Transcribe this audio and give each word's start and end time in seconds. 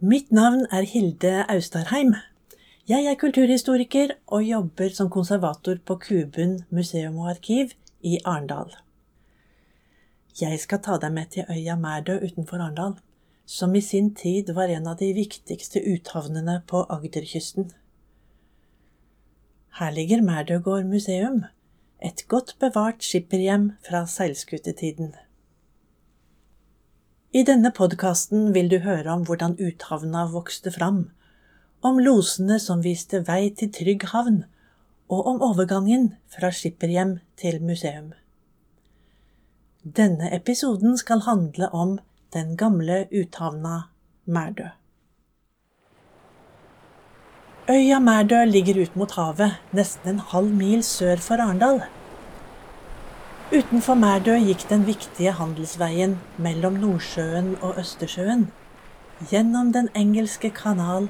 Mitt 0.00 0.32
navn 0.32 0.64
er 0.70 0.82
Hilde 0.82 1.44
Austarheim. 1.50 2.14
Jeg 2.88 3.04
er 3.04 3.14
kulturhistoriker 3.14 4.14
og 4.26 4.42
jobber 4.42 4.88
som 4.94 5.10
konservator 5.10 5.78
på 5.84 5.94
Kubun 6.02 6.56
museum 6.70 7.18
og 7.18 7.30
arkiv 7.30 7.76
i 8.02 8.18
Arendal. 8.24 8.72
Jeg 10.40 10.58
skal 10.58 10.82
ta 10.82 10.96
deg 10.98 11.12
med 11.14 11.30
til 11.34 11.46
øya 11.50 11.76
Mærdø 11.78 12.16
utenfor 12.24 12.56
Arendal, 12.56 12.96
som 13.46 13.74
i 13.74 13.80
sin 13.80 14.14
tid 14.14 14.50
var 14.54 14.72
en 14.74 14.86
av 14.90 14.96
de 14.98 15.12
viktigste 15.14 15.84
uthavnene 15.92 16.62
på 16.66 16.82
Agderkysten. 16.90 17.70
Her 19.78 19.94
ligger 19.94 20.26
Mærdøgård 20.26 20.90
museum, 20.90 21.44
et 21.98 22.24
godt 22.28 22.54
bevart 22.60 23.02
skipperhjem 23.02 23.72
fra 23.86 24.04
seilskutetiden. 24.06 25.14
I 27.34 27.42
denne 27.42 27.72
podkasten 27.74 28.52
vil 28.54 28.70
du 28.70 28.78
høre 28.84 29.10
om 29.12 29.24
hvordan 29.26 29.58
uthavna 29.58 30.28
vokste 30.32 30.70
fram, 30.72 31.10
om 31.82 31.98
losene 31.98 32.58
som 32.62 32.84
viste 32.86 33.24
vei 33.26 33.50
til 33.50 33.72
trygg 33.74 34.06
havn, 34.12 34.44
og 35.08 35.26
om 35.26 35.42
overgangen 35.42 36.12
fra 36.30 36.52
skipperhjem 36.54 37.18
til 37.40 37.60
museum. 37.64 38.12
Denne 39.82 40.30
episoden 40.36 40.98
skal 41.00 41.24
handle 41.26 41.68
om 41.74 41.98
den 42.34 42.56
gamle 42.56 43.06
uthavna 43.10 43.88
Mærdø. 44.24 44.68
Øya 47.70 47.98
Mærdø 47.98 48.44
ligger 48.44 48.82
ut 48.82 48.96
mot 48.96 49.12
havet, 49.12 49.56
nesten 49.72 50.08
en 50.14 50.18
halv 50.18 50.48
mil 50.48 50.82
sør 50.84 51.16
for 51.16 51.40
Arendal. 51.40 51.82
Utenfor 53.48 53.96
Mærdø 53.96 54.34
gikk 54.44 54.66
den 54.68 54.82
viktige 54.84 55.30
handelsveien 55.32 56.18
mellom 56.36 56.74
Nordsjøen 56.82 57.54
og 57.64 57.78
Østersjøen, 57.80 58.42
gjennom 59.30 59.70
Den 59.72 59.88
engelske 59.96 60.50
kanal 60.52 61.06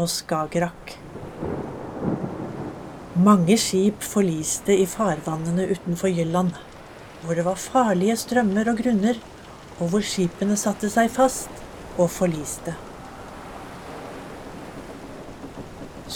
og 0.00 0.08
Skagerrak. 0.08 0.94
Mange 3.26 3.58
skip 3.60 4.00
forliste 4.00 4.78
i 4.80 4.88
farvannene 4.88 5.68
utenfor 5.74 6.08
Jylland, 6.08 6.56
hvor 7.20 7.36
det 7.36 7.44
var 7.44 7.60
farlige 7.66 8.16
strømmer 8.16 8.72
og 8.72 8.80
grunner, 8.80 9.20
og 9.76 9.92
hvor 9.92 10.08
skipene 10.14 10.56
satte 10.56 10.88
seg 10.88 11.12
fast 11.12 11.52
og 11.98 12.08
forliste. 12.16 12.78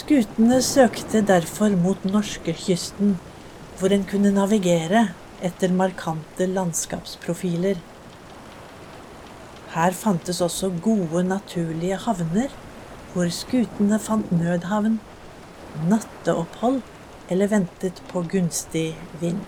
Skutene 0.01 0.63
søkte 0.65 1.21
derfor 1.21 1.77
mot 1.77 2.09
norskekysten, 2.09 3.19
hvor 3.77 3.93
en 3.93 4.09
kunne 4.09 4.33
navigere 4.33 5.11
etter 5.45 5.71
markante 5.73 6.47
landskapsprofiler. 6.49 7.79
Her 9.73 9.91
fantes 9.93 10.41
også 10.41 10.71
gode, 10.81 11.23
naturlige 11.23 11.99
havner, 12.05 12.49
hvor 13.13 13.29
skutene 13.33 13.99
fant 13.99 14.31
nødhavn, 14.31 14.99
natteopphold 15.89 16.81
eller 17.29 17.47
ventet 17.47 18.03
på 18.09 18.23
gunstig 18.31 18.97
vind. 19.21 19.41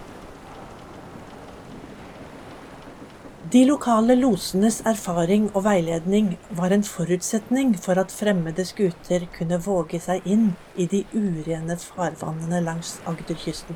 De 3.51 3.65
lokale 3.67 4.15
losenes 4.15 4.77
erfaring 4.87 5.49
og 5.51 5.65
veiledning 5.65 6.37
var 6.55 6.71
en 6.71 6.85
forutsetning 6.87 7.73
for 7.75 7.99
at 7.99 8.13
fremmede 8.15 8.63
skuter 8.69 9.25
kunne 9.35 9.59
våge 9.65 9.99
seg 9.99 10.23
inn 10.23 10.53
i 10.79 10.85
de 10.87 11.03
urene 11.11 11.75
farvannene 11.81 12.61
langs 12.63 12.99
Agderkysten. 13.09 13.75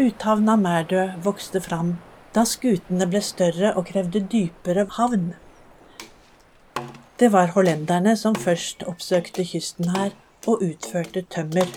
Uthavna 0.00 0.54
Mærdø 0.56 1.00
vokste 1.24 1.60
fram 1.60 1.90
da 2.32 2.46
skutene 2.48 3.04
ble 3.10 3.20
større 3.20 3.74
og 3.76 3.84
krevde 3.90 4.22
dypere 4.32 4.86
havn. 4.96 5.26
Det 7.20 7.28
var 7.34 7.52
hollenderne 7.52 8.14
som 8.16 8.32
først 8.32 8.86
oppsøkte 8.88 9.44
kysten 9.44 9.90
her 9.92 10.14
og 10.48 10.62
utførte 10.64 11.20
tømmer. 11.34 11.68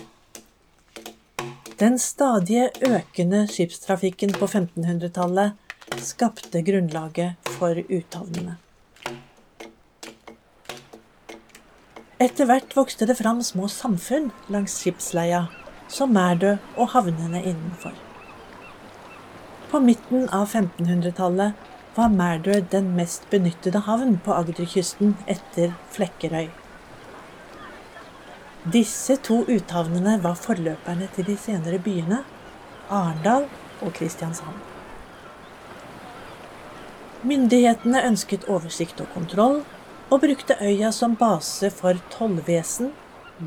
Den 1.81 1.99
stadige 1.99 2.69
økende 2.87 3.41
skipstrafikken 3.51 4.31
på 4.37 4.47
1500-tallet 4.47 5.99
skapte 5.99 6.63
grunnlaget 6.63 7.51
for 7.57 7.75
uthavnene. 7.75 8.55
Etter 12.23 12.47
hvert 12.47 12.71
vokste 12.77 13.09
det 13.09 13.19
fram 13.19 13.43
små 13.43 13.67
samfunn 13.67 14.31
langs 14.53 14.79
skipsleia, 14.79 15.43
som 15.91 16.15
Mærdø 16.15 16.55
og 16.77 16.93
havnene 16.95 17.43
innenfor. 17.43 18.02
På 19.73 19.79
midten 19.79 20.29
av 20.29 20.47
1500-tallet 20.47 21.53
var 21.95 22.09
Mærdø 22.13 22.59
den 22.71 22.91
mest 22.93 23.23
benyttede 23.31 23.79
havn 23.87 24.19
på 24.21 24.35
Agderkysten 24.37 25.15
etter 25.25 25.71
Flekkerøy. 25.95 26.51
Disse 28.75 29.17
to 29.25 29.39
uthavnene 29.55 30.19
var 30.21 30.37
forløperne 30.37 31.07
til 31.15 31.25
de 31.31 31.39
senere 31.41 31.81
byene 31.81 32.19
Arendal 32.99 33.47
og 33.81 33.95
Kristiansand. 33.97 34.61
Myndighetene 37.25 38.05
ønsket 38.11 38.45
oversikt 38.45 39.01
og 39.01 39.09
kontroll, 39.17 39.63
og 40.13 40.21
brukte 40.21 40.61
øya 40.61 40.93
som 40.93 41.17
base 41.17 41.73
for 41.73 41.97
tollvesen, 42.13 42.93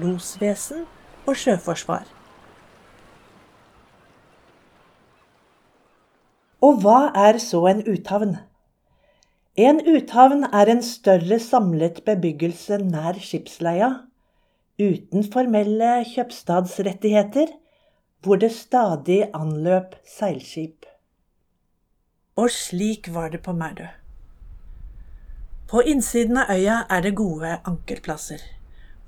losvesen 0.03 0.89
og 1.23 1.37
sjøforsvar. 1.39 2.16
Og 6.65 6.81
hva 6.81 7.11
er 7.13 7.39
så 7.43 7.67
en 7.69 7.83
uthavn? 7.85 8.37
En 9.57 9.81
uthavn 9.89 10.45
er 10.53 10.71
en 10.73 10.83
større 10.85 11.39
samlet 11.41 12.03
bebyggelse 12.05 12.79
nær 12.81 13.21
skipsleia 13.21 13.91
uten 14.81 15.25
formelle 15.33 15.93
kjøpstadsrettigheter, 16.11 17.53
hvor 18.21 18.41
det 18.41 18.53
stadig 18.53 19.23
anløp 19.35 19.95
seilskip. 20.09 20.85
Og 22.37 22.51
slik 22.53 23.09
var 23.15 23.31
det 23.33 23.41
på 23.45 23.53
Merdø. 23.57 23.87
På 25.69 25.81
innsiden 25.81 26.37
av 26.37 26.53
øya 26.53 26.83
er 26.91 27.03
det 27.03 27.17
gode 27.17 27.57
ankerplasser, 27.65 28.43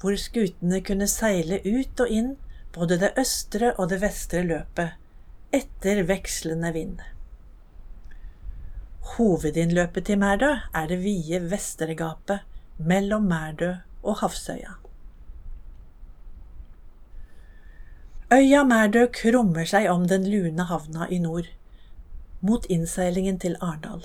hvor 0.00 0.16
skutene 0.16 0.80
kunne 0.84 1.08
seile 1.10 1.60
ut 1.64 2.00
og 2.00 2.08
inn 2.08 2.32
både 2.74 2.98
det 3.02 3.12
østre 3.20 3.74
og 3.76 3.90
det 3.92 4.00
vestre 4.02 4.42
løpet, 4.46 4.96
etter 5.52 6.02
vekslende 6.08 6.72
vind. 6.72 6.98
Hovedinnløpet 9.16 10.04
til 10.06 10.18
Mærdø 10.18 10.50
er 10.74 10.86
det 10.86 10.98
vide 11.02 11.40
Vestregapet 11.50 12.44
mellom 12.78 13.22
Mærdø 13.22 13.72
og 14.02 14.18
Havsøya. 14.20 14.76
Øya 18.32 18.64
Mærdø 18.64 19.06
krummer 19.12 19.64
seg 19.64 19.88
om 19.90 20.04
den 20.08 20.26
lune 20.28 20.68
havna 20.68 21.08
i 21.08 21.18
nord, 21.18 21.48
mot 22.40 22.66
innseilingen 22.68 23.38
til 23.40 23.56
Arendal. 23.60 24.04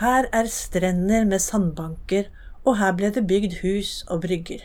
Her 0.00 0.28
er 0.32 0.48
strender 0.50 1.24
med 1.24 1.38
sandbanker, 1.38 2.32
og 2.64 2.78
her 2.80 2.96
ble 2.96 3.12
det 3.14 3.26
bygd 3.28 3.60
hus 3.60 4.02
og 4.08 4.24
brygger. 4.24 4.64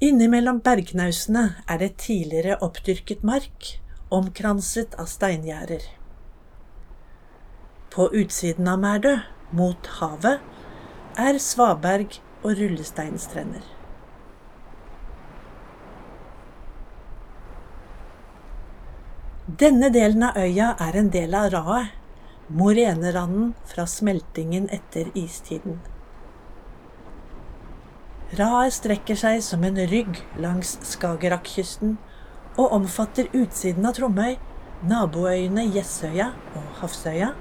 Innimellom 0.00 0.60
bergknausene 0.64 1.42
er 1.68 1.78
det 1.82 1.96
tidligere 2.00 2.60
oppdyrket 2.64 3.24
mark, 3.24 3.80
omkranset 4.10 4.94
av 4.98 5.06
steingjerder. 5.06 5.82
På 7.90 8.08
utsiden 8.14 8.68
av 8.68 8.78
Merdø, 8.82 9.16
mot 9.50 9.86
havet, 9.98 10.42
er 11.18 11.38
svaberg 11.42 12.18
og 12.42 12.58
rullesteinstrender. 12.58 13.62
Denne 19.60 19.90
delen 19.90 20.22
av 20.22 20.36
øya 20.38 20.74
er 20.78 20.96
en 20.98 21.08
del 21.10 21.34
av 21.34 21.48
raet, 21.54 21.96
moreneranden 22.50 23.54
fra 23.66 23.86
smeltingen 23.86 24.68
etter 24.74 25.10
istiden. 25.18 25.80
Raet 28.38 28.74
strekker 28.76 29.18
seg 29.18 29.42
som 29.42 29.64
en 29.66 29.78
rygg 29.90 30.20
langs 30.38 30.76
Skagerrakkysten 30.86 31.96
og 32.56 32.72
omfatter 32.72 33.28
utsiden 33.36 33.86
av 33.86 33.94
Tromøy, 33.98 34.36
naboøyene 34.88 35.66
Gjessøya 35.74 36.30
og 36.56 36.66
Hafsøya, 36.80 37.32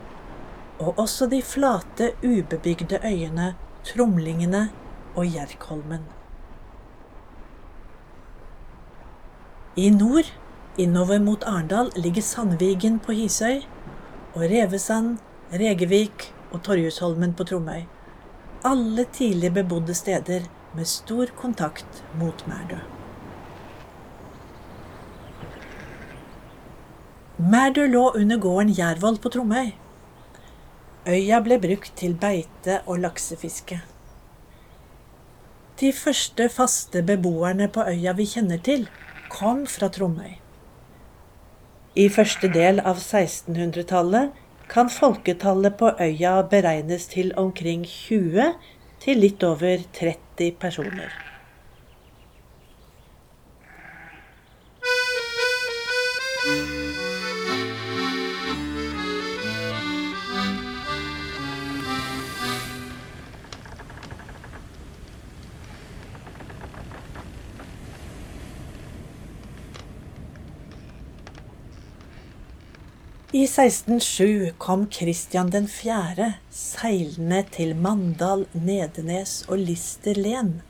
og 0.79 0.99
også 0.99 1.27
de 1.31 1.41
flate, 1.43 2.13
ubebygde 2.23 3.01
øyene 3.03 3.53
Tromlingene 3.87 4.69
og 5.15 5.25
Gjerkholmen. 5.25 6.05
I 9.75 9.89
nord 9.95 10.27
Innover 10.79 11.19
mot 11.19 11.43
Arendal 11.43 11.91
ligger 11.95 12.23
Sandvigen 12.23 12.99
på 13.03 13.11
Hisøy 13.11 13.63
og 14.35 14.45
Revesand, 14.51 15.17
Regevik 15.51 16.29
og 16.51 16.63
Torjusholmen 16.63 17.33
på 17.33 17.43
Tromøy. 17.43 17.83
Alle 18.63 19.05
tidlig 19.15 19.53
bebodde 19.53 19.95
steder 19.95 20.47
med 20.75 20.87
stor 20.87 21.31
kontakt 21.39 22.03
mot 22.19 22.47
Mærdø. 22.47 22.79
Mærdø 27.39 27.85
lå 27.87 28.01
under 28.19 28.37
gården 28.37 28.73
Gjærvoll 28.75 29.17
på 29.23 29.29
Tromøy. 29.31 29.69
Øya 31.07 31.37
ble 31.39 31.55
brukt 31.63 31.93
til 31.95 32.17
beite 32.19 32.81
og 32.85 32.99
laksefiske. 32.99 33.77
De 35.79 35.93
første 35.95 36.49
faste 36.51 36.99
beboerne 37.03 37.69
på 37.71 37.85
øya 37.87 38.11
vi 38.17 38.25
kjenner 38.27 38.59
til, 38.59 38.83
kom 39.31 39.63
fra 39.67 39.87
Tromøy. 39.87 40.35
I 41.95 42.09
første 42.11 42.51
del 42.51 42.83
av 42.83 42.99
1600-tallet 42.99 44.35
kan 44.67 44.91
folketallet 44.91 45.79
på 45.79 45.95
øya 45.95 46.41
beregnes 46.51 47.07
til 47.15 47.31
omkring 47.39 47.87
20 47.87 48.51
til 48.99 49.23
litt 49.23 49.47
over 49.47 49.87
30 49.95 50.51
personer. 50.59 51.28
I 73.31 73.43
1607 73.43 74.53
kom 74.57 74.87
Kristian 74.87 75.51
4. 75.67 76.33
seilende 76.49 77.43
til 77.53 77.75
Mandal, 77.77 78.47
Nedenes 78.57 79.43
og 79.47 79.61
Lister 79.67 80.17
len, 80.17 80.63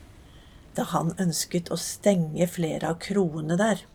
da 0.75 0.83
han 0.91 1.13
ønsket 1.15 1.71
å 1.71 1.77
stenge 1.79 2.49
flere 2.51 2.91
av 2.91 2.99
kroene 2.99 3.55
der. 3.55 3.85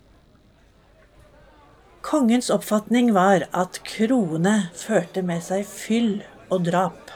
Kongens 2.01 2.49
oppfatning 2.49 3.13
var 3.13 3.45
at 3.53 3.83
kroene 3.85 4.57
førte 4.73 5.21
med 5.21 5.45
seg 5.45 5.69
fyll 5.69 6.23
og 6.49 6.65
drap. 6.65 7.13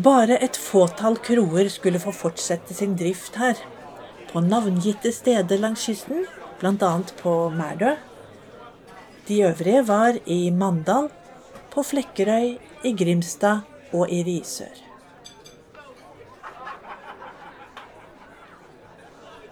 Bare 0.00 0.40
et 0.40 0.56
fåtall 0.56 1.20
kroer 1.20 1.68
skulle 1.68 2.00
få 2.00 2.16
fortsette 2.24 2.72
sin 2.72 2.96
drift 2.96 3.36
her, 3.36 3.60
på 4.32 4.40
navngitte 4.40 5.12
steder 5.12 5.60
langs 5.60 5.90
kysten, 5.90 6.24
bl.a. 6.62 6.96
på 7.20 7.42
Mærdø 7.52 7.98
de 9.30 9.42
øvrige 9.46 9.82
var 9.86 10.16
i 10.26 10.50
Mandal, 10.50 11.08
på 11.70 11.82
Flekkerøy, 11.86 12.56
i 12.84 12.90
Grimstad 12.98 13.60
og 13.94 14.10
i 14.10 14.24
Risør. 14.26 14.80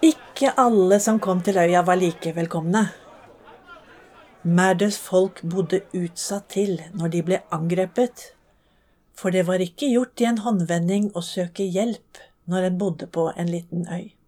Ikke 0.03 0.51
alle 0.59 0.99
som 0.99 1.19
kom 1.19 1.39
til 1.41 1.57
øya, 1.57 1.85
var 1.87 1.95
like 1.95 2.35
velkomne. 2.35 2.89
Merdøs 4.43 4.99
folk 4.99 5.41
bodde 5.43 5.81
utsatt 5.95 6.49
til 6.51 6.81
når 6.93 7.15
de 7.15 7.23
ble 7.23 7.41
angrepet, 7.51 8.33
for 9.15 9.31
det 9.31 9.47
var 9.47 9.63
ikke 9.63 9.91
gjort 9.93 10.19
i 10.19 10.27
en 10.27 10.43
håndvending 10.43 11.11
å 11.15 11.23
søke 11.23 11.63
hjelp 11.63 12.23
når 12.51 12.67
en 12.67 12.79
bodde 12.79 13.07
på 13.07 13.29
en 13.35 13.51
liten 13.51 13.87
øy. 13.87 14.18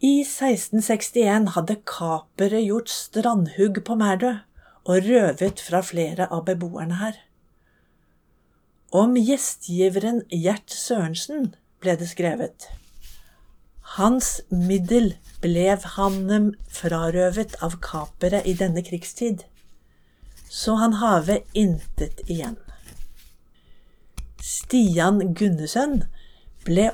I 0.00 0.22
1661 0.24 1.50
hadde 1.52 1.74
kapere 1.84 2.62
gjort 2.64 2.88
strandhugg 2.88 3.82
på 3.84 3.94
Mærdø 4.00 4.30
og 4.88 5.04
røvet 5.04 5.60
fra 5.60 5.82
flere 5.84 6.24
av 6.32 6.46
beboerne 6.46 6.96
her. 7.02 7.18
Om 8.96 9.12
gjestgiveren 9.20 10.22
Gjert 10.32 10.72
Sørensen 10.72 11.50
ble 11.84 11.98
det 12.00 12.08
skrevet. 12.14 12.70
Hans 13.98 14.40
middel 14.48 15.12
blev 15.44 15.84
han 15.98 16.54
frarøvet 16.72 17.58
av 17.60 17.76
kapere 17.84 18.40
i 18.48 18.56
denne 18.56 18.80
krigstid, 18.86 19.44
så 20.48 20.78
han 20.80 20.96
have 21.02 21.42
intet 21.52 22.24
igjen. 22.24 22.56
Stian 24.40 25.34
Gunnesønn 25.36 26.06
ble 26.64 26.88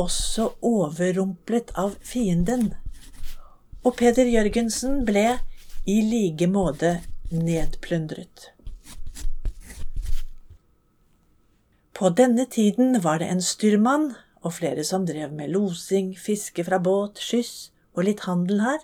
også 0.00 0.50
overrumplet 0.64 1.72
av 1.78 1.96
fienden, 2.04 2.70
og 3.86 3.96
Peder 3.98 4.28
Jørgensen 4.28 5.04
ble 5.08 5.38
i 5.86 5.96
like 6.02 6.48
måte 6.50 6.98
nedplyndret. 7.30 8.50
På 11.96 12.10
denne 12.12 12.44
tiden 12.52 12.98
var 13.00 13.22
det 13.22 13.30
en 13.32 13.40
styrmann 13.40 14.10
og 14.44 14.58
flere 14.58 14.84
som 14.84 15.06
drev 15.08 15.32
med 15.32 15.54
losing, 15.54 16.12
fiske 16.18 16.64
fra 16.66 16.78
båt, 16.82 17.22
skyss 17.22 17.70
og 17.96 18.04
litt 18.08 18.26
handel 18.28 18.60
her, 18.60 18.82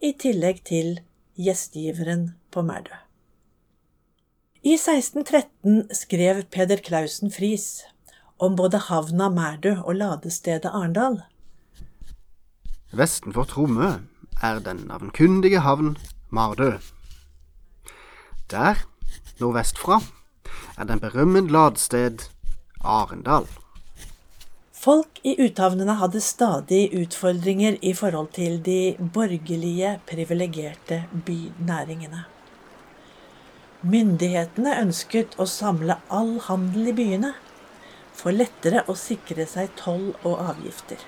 i 0.00 0.12
tillegg 0.16 0.62
til 0.64 1.00
gjestgiveren 1.40 2.30
på 2.54 2.62
Merdø. 2.64 2.94
I 4.62 4.76
1613 4.76 5.88
skrev 5.96 6.44
Peder 6.52 6.80
Clausen 6.84 7.32
Friis 7.32 7.82
om 8.40 8.56
både 8.56 8.80
havna 8.88 9.28
Mærdø 9.28 9.76
og 9.84 9.94
ladestedet 10.00 10.70
Arendal. 10.72 11.20
Vesten 12.96 13.34
for 13.36 13.44
Tromø 13.44 13.92
er 14.42 14.58
den 14.64 14.86
navnkundige 14.88 15.60
havn 15.60 15.96
Mardø. 16.30 16.72
Der, 18.50 18.74
nordvestfra, 19.38 20.00
er 20.78 20.84
den 20.84 21.00
berømmet 21.00 21.50
ladested 21.50 22.24
Arendal. 22.80 23.46
Folk 24.72 25.20
i 25.28 25.34
uthavnene 25.44 25.98
hadde 26.00 26.22
stadig 26.24 26.86
utfordringer 26.96 27.76
i 27.84 27.92
forhold 27.92 28.30
til 28.32 28.56
de 28.64 28.96
borgerlige, 29.14 29.98
privilegerte 30.08 31.04
bynæringene. 31.26 32.24
Myndighetene 33.82 34.78
ønsket 34.80 35.36
å 35.40 35.44
samle 35.48 35.98
all 36.08 36.38
handel 36.48 36.88
i 36.90 36.96
byene 36.96 37.34
for 38.20 38.36
lettere 38.36 38.84
å 38.88 38.96
sikre 38.98 39.46
seg 39.48 39.72
toll 39.80 40.10
og 40.20 40.36
avgifter. 40.52 41.00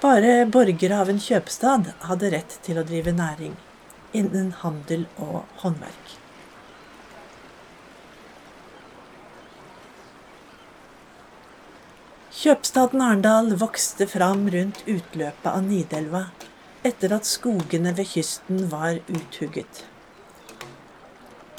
Bare 0.00 0.46
borgere 0.48 1.02
av 1.02 1.10
en 1.12 1.20
kjøpstad 1.20 1.92
hadde 2.08 2.32
rett 2.32 2.56
til 2.64 2.80
å 2.80 2.86
drive 2.88 3.12
næring 3.12 3.58
innen 4.16 4.54
handel 4.62 5.04
og 5.20 5.42
håndverk. 5.60 6.16
Kjøpstaden 12.40 13.02
Arendal 13.04 13.50
vokste 13.60 14.06
fram 14.08 14.46
rundt 14.54 14.80
utløpet 14.88 15.50
av 15.50 15.60
Nidelva 15.66 16.22
etter 16.88 17.12
at 17.12 17.28
skogene 17.28 17.92
ved 17.98 18.08
kysten 18.14 18.62
var 18.72 19.02
uthugget. 19.12 19.82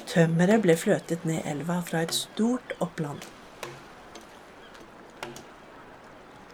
Tømmeret 0.10 0.63
ble 0.65 0.74
fløtet 0.75 1.27
ned 1.30 1.46
elva 1.46 1.77
fra 1.86 2.01
et 2.08 2.18
stort 2.18 2.74
oppland. 2.82 3.22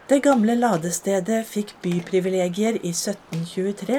Det 0.07 0.21
gamle 0.23 0.53
ladestedet 0.55 1.41
fikk 1.43 1.73
byprivilegier 1.83 2.77
i 2.79 2.93
1723 2.93 3.97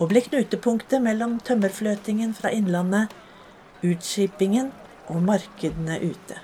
og 0.00 0.08
ble 0.08 0.22
knutepunktet 0.24 1.02
mellom 1.04 1.34
tømmerfløtingen 1.44 2.30
fra 2.38 2.48
innlandet, 2.48 3.12
utskipingen 3.84 4.70
og 5.12 5.20
markedene 5.26 5.98
ute. 6.00 6.38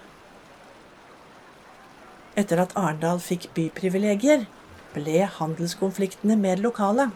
Etter 2.36 2.60
at 2.60 2.76
Arendal 2.76 3.22
fikk 3.24 3.48
byprivilegier, 3.56 4.44
ble 4.92 5.24
handelskonfliktene 5.38 6.36
mer 6.36 6.60
lokale. 6.60 7.08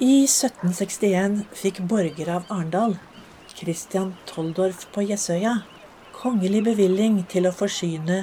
I 0.00 0.24
1761 0.24 1.42
fikk 1.60 1.82
borgere 1.92 2.38
av 2.40 2.48
Arendal, 2.48 2.96
Christian 3.52 4.14
Toldorf 4.32 4.88
på 4.96 5.04
Jessøya, 5.10 5.58
kongelig 6.16 6.64
bevilling 6.72 7.20
til 7.28 7.50
å 7.50 7.52
forsyne 7.52 8.22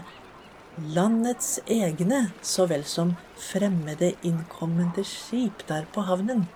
landets 0.95 1.59
egne 1.67 2.29
så 2.41 2.65
vel 2.69 2.86
som 2.88 3.15
fremmede 3.38 4.13
innkommende 4.25 5.03
skip 5.07 5.65
der 5.67 5.86
på 5.93 6.05
havnen, 6.07 6.48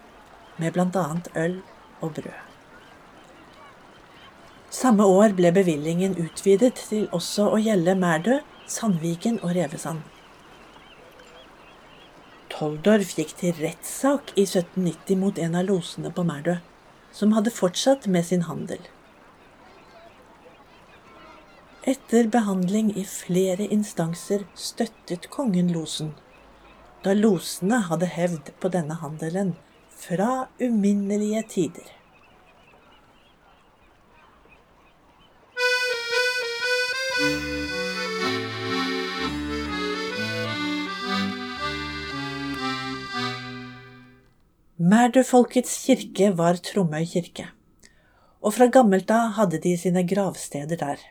med 0.58 0.74
bl.a. 0.74 1.06
øl 1.36 1.60
og 2.02 2.14
brød. 2.14 2.42
Samme 4.74 5.06
år 5.06 5.36
ble 5.38 5.52
bevillingen 5.54 6.16
utvidet 6.18 6.74
til 6.90 7.06
også 7.14 7.46
å 7.54 7.60
gjelde 7.62 7.94
Mærdø, 8.00 8.40
Sandviken 8.68 9.38
og 9.44 9.54
Revesand. 9.58 10.02
Toldorf 12.54 13.14
gikk 13.18 13.36
til 13.38 13.54
rettssak 13.60 14.34
i 14.36 14.48
1790 14.48 15.20
mot 15.22 15.40
en 15.42 15.56
av 15.60 15.70
losene 15.70 16.10
på 16.14 16.26
Mærdø, 16.26 16.58
som 17.14 17.34
hadde 17.38 17.54
fortsatt 17.54 18.08
med 18.10 18.26
sin 18.26 18.48
handel. 18.50 18.82
Etter 21.84 22.30
behandling 22.32 22.94
i 22.96 23.02
flere 23.04 23.66
instanser 23.76 24.46
støttet 24.56 25.26
kongen 25.28 25.68
losen, 25.76 26.14
da 27.04 27.12
losene 27.12 27.82
hadde 27.90 28.08
hevd 28.08 28.52
på 28.64 28.70
denne 28.72 28.96
handelen 29.02 29.50
fra 29.92 30.46
uminnelige 30.64 31.42
tider. 31.52 31.90
Mærdøfolkets 44.80 45.74
kirke 45.84 46.32
var 46.38 46.62
Tromøy 46.64 47.04
kirke, 47.12 47.50
og 48.40 48.56
fra 48.56 48.70
gammelt 48.72 49.12
av 49.12 49.36
hadde 49.42 49.60
de 49.68 49.76
sine 49.84 50.06
gravsteder 50.08 50.80
der. 50.80 51.04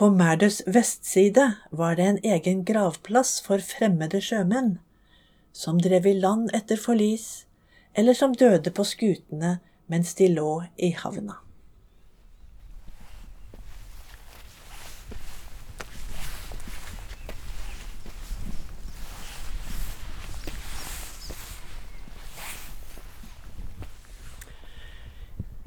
På 0.00 0.08
Mærdøs 0.08 0.62
vestside 0.64 1.42
var 1.76 1.98
det 1.98 2.04
en 2.08 2.18
egen 2.24 2.62
gravplass 2.64 3.34
for 3.44 3.60
fremmede 3.60 4.16
sjømenn, 4.24 4.78
som 5.52 5.76
drev 5.76 6.06
i 6.08 6.14
land 6.16 6.46
etter 6.56 6.80
forlis, 6.80 7.26
eller 7.92 8.16
som 8.16 8.32
døde 8.32 8.72
på 8.72 8.86
skutene 8.88 9.58
mens 9.92 10.14
de 10.16 10.30
lå 10.32 10.62
i 10.80 10.94
havna. 10.96 11.36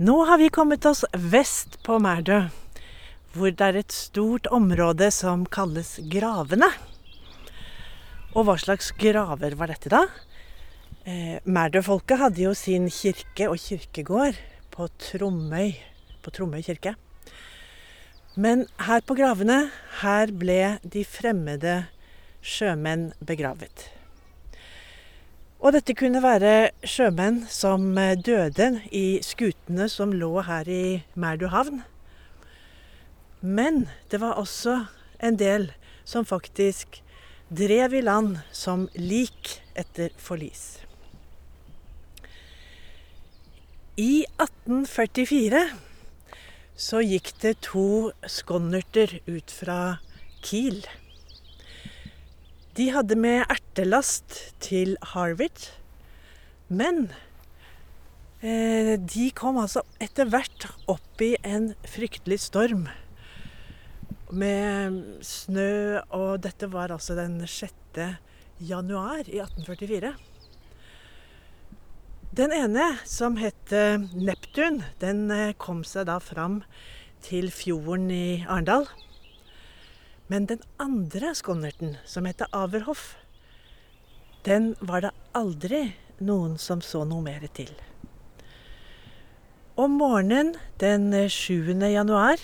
Nå 0.02 0.20
har 0.25 0.42
vi 0.42 0.50
kommet 0.50 0.90
oss 0.90 1.06
vest 1.13 1.78
på 1.86 2.02
Mærdø, 2.02 2.42
hvor 3.34 3.54
det 3.54 3.66
er 3.66 3.80
et 3.80 3.94
stort 3.94 4.48
område 4.54 5.10
som 5.13 5.46
kalles 5.50 5.96
Gravene. 6.12 6.70
Og 8.34 8.46
hva 8.48 8.58
slags 8.62 8.92
graver 8.98 9.56
var 9.58 9.74
dette, 9.74 9.90
da? 9.94 10.06
Eh, 11.06 11.40
Merdø-folket 11.46 12.22
hadde 12.22 12.46
jo 12.46 12.54
sin 12.58 12.88
kirke 12.94 13.50
og 13.50 13.58
kirkegård 13.62 14.38
på 14.74 14.88
Tromøy, 15.02 15.74
på 16.24 16.34
Tromøy 16.34 16.62
kirke. 16.66 16.96
Men 18.36 18.66
her 18.82 19.04
på 19.06 19.18
gravene, 19.18 19.68
her 20.02 20.32
ble 20.34 20.78
de 20.82 21.04
fremmede 21.06 21.84
sjømenn 22.42 23.12
begravet. 23.22 23.90
Og 25.63 25.75
dette 25.75 25.94
kunne 25.96 26.24
være 26.24 26.74
sjømenn 26.82 27.44
som 27.52 27.86
eh, 28.02 28.18
døde 28.18 28.74
i 28.92 29.22
skutene 29.24 29.86
som 29.92 30.12
lå 30.12 30.34
her 30.44 30.68
i 30.68 30.86
Mærdu 31.16 31.48
havn. 31.54 31.84
Men 33.44 33.90
det 34.12 34.22
var 34.24 34.40
også 34.40 34.86
en 35.20 35.36
del 35.36 35.68
som 36.08 36.24
faktisk 36.24 37.02
drev 37.52 37.94
i 37.94 38.02
land 38.02 38.38
som 38.56 38.88
lik 38.96 39.58
etter 39.76 40.16
forlis. 40.16 40.80
I 44.00 44.24
1844 44.40 45.60
så 46.80 47.04
gikk 47.04 47.34
det 47.44 47.58
to 47.68 48.14
skonnerter 48.26 49.20
ut 49.28 49.52
fra 49.54 50.00
Kiel. 50.42 50.80
De 52.74 52.88
hadde 52.96 53.20
med 53.20 53.44
ertelast 53.54 54.40
til 54.64 54.96
Harvard, 55.12 55.68
men 56.74 57.12
eh, 58.42 58.96
de 58.98 59.30
kom 59.38 59.60
altså 59.62 59.84
etter 60.02 60.32
hvert 60.32 60.72
opp 60.90 61.22
i 61.22 61.36
en 61.46 61.74
fryktelig 61.86 62.40
storm. 62.48 62.88
Med 64.34 64.96
snø, 65.22 66.02
og 66.10 66.40
dette 66.42 66.66
var 66.74 66.90
altså 66.90 67.13
den 67.13 67.36
6. 67.46 68.00
januar 68.66 69.28
i 69.30 69.38
1844. 69.44 70.13
Den 72.34 72.56
ene, 72.56 72.88
som 73.06 73.38
het 73.38 73.70
Neptun, 74.18 74.82
den 75.04 75.28
eh, 75.30 75.54
kom 75.54 75.84
seg 75.86 76.08
da 76.10 76.16
fram 76.18 76.63
til 77.22 77.52
fjorden 77.54 78.10
i 78.10 78.42
Arendal. 78.48 78.88
Men 80.34 80.50
den 80.50 80.66
andre 80.82 81.36
skonnerten, 81.38 82.00
som 82.10 82.25
het 82.25 82.42
Averhoff, 82.50 83.13
den 84.50 84.74
var 84.82 85.06
det 85.06 85.13
aldri 85.38 85.84
noen 86.18 86.58
som 86.58 86.82
så 86.82 87.04
noe 87.06 87.22
mer 87.22 87.46
til. 87.54 87.70
Om 89.78 90.02
morgenen 90.02 90.56
den 90.82 91.12
7. 91.30 91.70
januar 91.86 92.42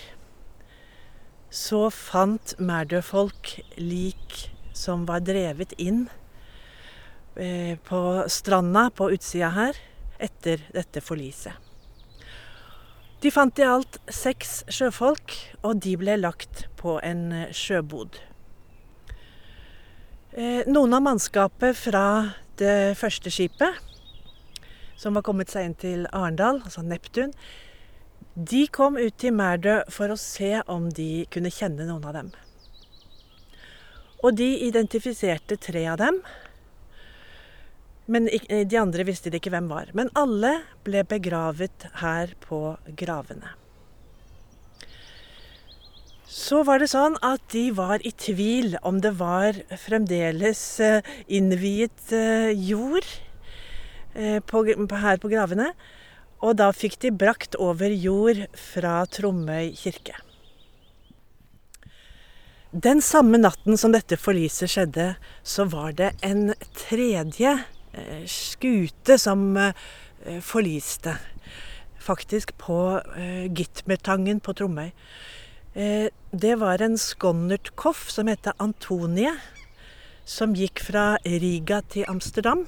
så 1.50 1.88
fant 1.90 2.54
Mærdø-folk 2.62 3.56
lik 3.76 4.36
som 4.76 5.02
var 5.08 5.24
drevet 5.26 5.74
inn 5.82 6.04
eh, 7.34 7.74
på 7.74 8.02
stranda 8.30 8.86
på 8.94 9.10
utsida 9.14 9.50
her 9.56 9.80
etter 10.22 10.62
dette 10.74 11.02
forliset. 11.02 11.52
De 13.20 13.28
fant 13.34 13.58
i 13.60 13.66
alt 13.66 13.98
seks 14.08 14.62
sjøfolk, 14.72 15.34
og 15.66 15.82
de 15.84 15.96
ble 16.00 16.14
lagt 16.22 16.64
på 16.80 16.96
en 17.04 17.26
eh, 17.36 17.50
sjøbod. 17.52 18.16
Eh, 20.30 20.62
noen 20.70 20.94
av 20.96 21.02
mannskapet 21.04 21.76
fra 21.76 22.04
det 22.60 22.94
første 23.00 23.32
skipet, 23.34 23.76
som 25.00 25.16
var 25.16 25.24
kommet 25.26 25.50
seg 25.52 25.66
inn 25.66 25.76
til 25.80 26.06
Arendal, 26.12 26.62
altså 26.62 26.84
Neptun, 26.86 27.34
de 28.34 28.66
kom 28.72 28.96
ut 28.96 29.16
til 29.20 29.34
Mærdø 29.36 29.80
for 29.92 30.12
å 30.12 30.18
se 30.20 30.60
om 30.70 30.88
de 30.94 31.26
kunne 31.32 31.52
kjenne 31.52 31.86
noen 31.88 32.06
av 32.06 32.16
dem. 32.16 32.30
Og 34.20 34.36
de 34.36 34.48
identifiserte 34.66 35.58
tre 35.60 35.86
av 35.90 35.98
dem. 36.00 36.20
Men 38.10 38.28
eh, 38.28 38.66
de 38.68 38.78
andre 38.80 39.06
visste 39.08 39.32
de 39.32 39.40
ikke 39.40 39.52
hvem 39.54 39.70
var. 39.70 39.90
Men 39.96 40.12
alle 40.18 40.60
ble 40.86 41.04
begravet 41.08 41.88
her 42.02 42.34
på 42.44 42.76
gravene. 43.00 43.56
Så 46.30 46.62
var 46.62 46.78
det 46.78 46.92
sånn 46.92 47.16
at 47.26 47.42
de 47.50 47.68
var 47.74 48.02
i 48.06 48.12
tvil 48.14 48.76
om 48.86 49.00
det 49.02 49.16
var 49.18 49.56
fremdeles 49.82 50.62
eh, 50.84 51.14
innviet 51.26 52.12
eh, 52.14 52.52
jord 52.54 53.08
her 54.10 55.18
på 55.22 55.28
gravene. 55.30 55.72
Og 56.40 56.56
da 56.56 56.70
fikk 56.72 56.98
de 57.04 57.10
brakt 57.12 57.56
over 57.60 57.92
jord 57.92 58.46
fra 58.56 59.02
Tromøy 59.06 59.74
kirke. 59.76 60.16
Den 62.70 63.02
samme 63.02 63.40
natten 63.40 63.76
som 63.80 63.92
dette 63.92 64.16
forliset 64.16 64.70
skjedde, 64.70 65.12
så 65.42 65.66
var 65.68 65.92
det 65.98 66.14
en 66.24 66.52
tredje 66.78 67.58
Eh, 67.92 68.26
skute 68.26 69.18
som 69.18 69.56
eh, 69.56 70.40
forliste. 70.40 71.16
Faktisk 71.98 72.58
på 72.58 73.00
eh, 73.16 73.52
Gitmertangen 73.52 74.40
på 74.40 74.54
Tromøy. 74.54 74.90
Det 76.30 76.54
var 76.58 76.82
en 76.82 76.96
skonnertkoff 76.98 78.08
som 78.10 78.26
het 78.26 78.48
Antonie, 78.58 79.30
som 80.26 80.56
gikk 80.58 80.82
fra 80.82 81.12
Riga 81.22 81.78
til 81.86 82.08
Amsterdam 82.10 82.64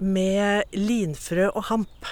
med 0.00 0.72
linfrø 0.72 1.50
og 1.50 1.66
hamp. 1.68 2.08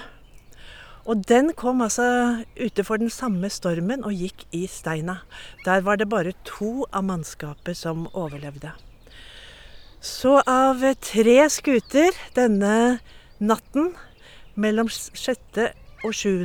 Og 1.07 1.23
den 1.31 1.53
kom 1.55 1.85
altså 1.85 2.43
utenfor 2.59 2.99
den 2.99 3.13
samme 3.15 3.51
stormen 3.53 4.03
og 4.03 4.17
gikk 4.17 4.43
i 4.57 4.65
steina. 4.67 5.21
Der 5.63 5.85
var 5.87 6.01
det 6.01 6.09
bare 6.11 6.35
to 6.49 6.87
av 6.91 7.07
mannskapet 7.07 7.79
som 7.79 8.09
overlevde. 8.11 8.73
Så 10.03 10.41
av 10.51 10.83
tre 11.03 11.39
skuter 11.51 12.15
denne 12.35 12.99
natten 13.39 13.93
mellom 14.59 14.91
6. 14.91 15.63
og 16.03 16.13
7. 16.15 16.43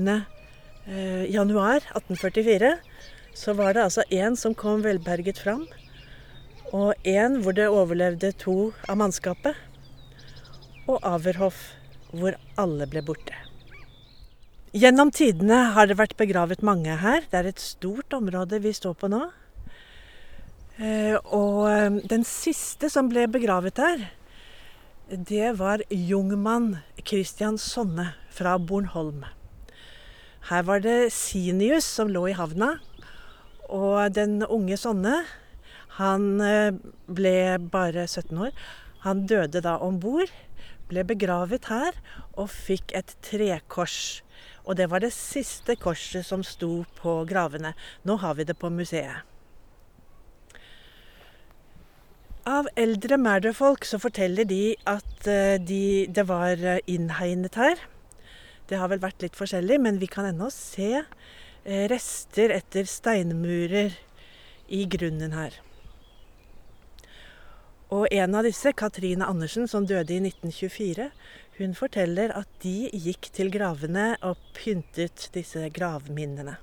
Eh, 0.88 1.26
januar 1.34 1.82
1844, 1.94 2.72
så 3.38 3.54
var 3.58 3.74
det 3.74 3.84
altså 3.86 4.06
én 4.10 4.38
som 4.38 4.56
kom 4.58 4.82
velberget 4.86 5.42
fram, 5.42 5.68
og 6.74 6.94
én 7.06 7.42
hvor 7.42 7.54
det 7.58 7.70
overlevde 7.70 8.34
to 8.42 8.74
av 8.90 8.98
mannskapet, 8.98 9.56
og 10.90 11.00
Averhoff 11.06 11.72
hvor 12.12 12.36
alle 12.60 12.90
ble 12.90 13.06
borte. 13.06 13.51
Gjennom 14.72 15.10
tidene 15.12 15.74
har 15.76 15.90
det 15.90 15.98
vært 16.00 16.14
begravet 16.16 16.62
mange 16.64 16.94
her. 17.02 17.26
Det 17.28 17.36
er 17.36 17.48
et 17.50 17.60
stort 17.60 18.14
område 18.16 18.62
vi 18.64 18.72
står 18.72 18.94
på 19.02 19.10
nå. 19.12 19.26
Eh, 20.80 21.18
og 21.28 21.66
eh, 21.68 21.98
den 22.08 22.24
siste 22.24 22.88
som 22.88 23.10
ble 23.12 23.26
begravet 23.28 23.82
her, 23.84 24.06
det 25.12 25.50
var 25.60 25.84
jungmann 25.92 26.78
Christian 27.04 27.60
Sonne 27.60 28.14
fra 28.32 28.56
Bornholm. 28.56 29.26
Her 30.48 30.64
var 30.64 30.80
det 30.88 31.12
Sinius 31.12 31.84
som 31.84 32.08
lå 32.08 32.30
i 32.32 32.38
havna, 32.40 32.78
og 33.68 34.16
den 34.16 34.40
unge 34.48 34.80
Sonne, 34.80 35.26
han 36.00 36.32
eh, 36.40 36.72
ble 37.12 37.60
bare 37.76 38.08
17 38.08 38.40
år. 38.48 38.56
Han 39.04 39.28
døde 39.28 39.68
da 39.68 39.76
om 39.84 40.00
bord, 40.00 40.32
ble 40.88 41.04
begravet 41.04 41.68
her 41.68 41.92
og 42.40 42.48
fikk 42.56 42.96
et 42.96 43.18
trekors. 43.20 44.22
Og 44.66 44.78
det 44.78 44.90
var 44.92 45.02
det 45.02 45.14
siste 45.16 45.76
korset 45.80 46.26
som 46.28 46.44
sto 46.46 46.84
på 47.00 47.22
gravene. 47.30 47.74
Nå 48.06 48.18
har 48.22 48.38
vi 48.38 48.46
det 48.48 48.58
på 48.60 48.70
museet. 48.74 49.26
Av 52.50 52.66
eldre 52.74 53.20
Mærder-folk 53.22 53.86
så 53.86 54.00
forteller 54.02 54.48
de 54.50 54.74
at 54.90 55.28
eh, 55.30 55.60
de, 55.62 56.08
det 56.10 56.24
var 56.26 56.58
eh, 56.58 56.82
innhegnet 56.90 57.58
her. 57.60 57.84
Det 58.66 58.80
har 58.82 58.90
vel 58.90 59.02
vært 59.04 59.22
litt 59.22 59.38
forskjellig, 59.38 59.78
men 59.84 60.00
vi 60.02 60.10
kan 60.10 60.26
ennå 60.26 60.48
se 60.54 61.04
eh, 61.04 61.84
rester 61.92 62.54
etter 62.56 62.90
steinmurer 62.90 63.94
i 64.74 64.88
grunnen 64.90 65.36
her. 65.38 65.60
Og 67.92 68.08
en 68.10 68.38
av 68.40 68.48
disse, 68.48 68.72
Katrine 68.74 69.28
Andersen, 69.28 69.68
som 69.68 69.86
døde 69.86 70.16
i 70.16 70.22
1924, 70.24 71.10
hun 71.62 71.78
forteller 71.78 72.34
at 72.38 72.50
de 72.64 72.90
gikk 72.92 73.32
til 73.36 73.52
gravene 73.54 74.16
og 74.26 74.42
pyntet 74.58 75.30
disse 75.36 75.70
gravminnene. 75.74 76.58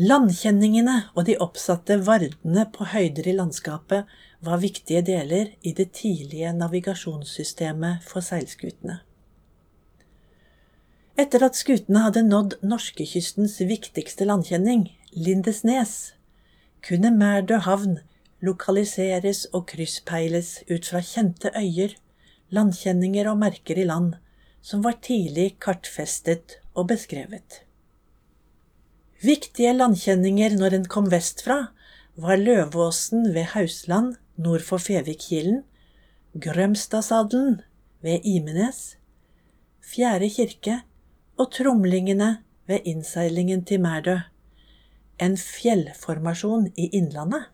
Landkjenningene 0.00 0.94
og 1.18 1.26
de 1.28 1.34
oppsatte 1.44 1.98
vardene 2.06 2.62
på 2.72 2.86
høyder 2.92 3.26
i 3.28 3.34
landskapet 3.36 4.08
var 4.46 4.62
viktige 4.62 5.02
deler 5.04 5.50
i 5.66 5.74
det 5.76 5.90
tidlige 5.98 6.54
navigasjonssystemet 6.56 8.06
for 8.06 8.24
seilskutene. 8.24 9.00
Etter 11.20 11.42
at 11.44 11.58
skutene 11.58 12.00
hadde 12.00 12.22
nådd 12.24 12.54
norskekystens 12.64 13.58
viktigste 13.68 14.24
landkjenning, 14.24 14.86
Lindesnes, 15.12 16.14
kunne 16.86 17.10
Mærdø 17.12 17.58
havn 17.66 17.98
lokaliseres 18.46 19.42
og 19.52 19.66
krysspeiles 19.68 20.52
ut 20.70 20.88
fra 20.88 21.02
kjente 21.04 21.52
øyer, 21.58 21.92
landkjenninger 22.56 23.28
og 23.28 23.40
merker 23.42 23.82
i 23.82 23.84
land 23.90 24.14
som 24.64 24.84
var 24.86 24.96
tidlig 25.04 25.58
kartfestet 25.60 26.56
og 26.72 26.88
beskrevet. 26.94 27.64
Viktige 29.20 29.74
landkjenninger 29.76 30.56
når 30.56 30.78
en 30.78 30.88
kom 30.88 31.10
vestfra, 31.12 31.66
var 32.16 32.40
Løvåsen 32.40 33.34
ved 33.34 33.52
Hausland 33.52 34.14
nord 34.40 34.64
for 34.64 34.80
Fevikkilen, 34.80 35.66
Grømstadsadelen 36.32 37.60
ved 38.00 38.24
Imenes, 38.24 38.96
Fjære 39.84 40.30
kirke 40.32 40.80
og 41.40 41.48
Tromlingene 41.56 42.28
ved 42.68 42.86
innseilingen 42.88 43.64
til 43.64 43.80
Mærdø, 43.80 44.18
en 45.20 45.36
fjellformasjon 45.40 46.68
i 46.76 46.90
Innlandet. 47.00 47.48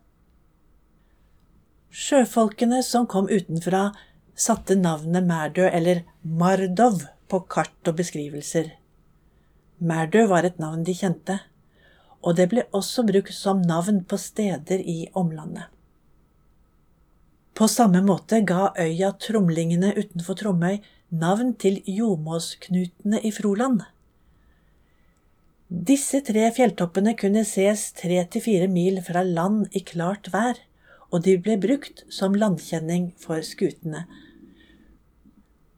Sjøfolkene 1.91 2.83
som 2.85 3.07
kom 3.09 3.31
utenfra, 3.31 3.89
satte 4.35 4.77
navnet 4.77 5.25
Mærdø 5.25 5.71
eller 5.71 6.03
Mardov 6.23 7.07
på 7.31 7.45
kart 7.49 7.89
og 7.89 7.97
beskrivelser. 8.03 8.75
Mærdø 9.79 10.27
var 10.29 10.45
et 10.45 10.59
navn 10.59 10.85
de 10.85 10.95
kjente 10.97 11.41
og 12.27 12.35
det 12.39 12.49
ble 12.51 12.67
også 12.75 13.05
brukt 13.07 13.35
som 13.35 13.63
navn 13.63 14.03
på 14.09 14.19
steder 14.19 14.83
i 14.83 15.07
omlandet. 15.15 15.71
På 17.57 17.69
samme 17.71 18.03
måte 18.05 18.43
ga 18.45 18.73
øya 18.77 19.13
Tromlingene 19.23 19.95
utenfor 19.97 20.37
Tromøy 20.37 20.81
navn 21.11 21.55
til 21.55 21.79
Jomåsknutene 21.87 23.21
i 23.23 23.31
Froland. 23.31 23.83
Disse 25.67 26.21
tre 26.27 26.49
fjelltoppene 26.55 27.17
kunne 27.19 27.45
ses 27.47 27.93
tre 27.99 28.23
til 28.31 28.43
fire 28.43 28.67
mil 28.71 28.99
fra 29.07 29.23
land 29.23 29.67
i 29.75 29.83
klart 29.87 30.33
vær, 30.33 30.59
og 31.11 31.23
de 31.27 31.37
ble 31.39 31.57
brukt 31.63 32.03
som 32.11 32.35
landkjenning 32.35 33.13
for 33.23 33.43
skutene. 33.47 34.05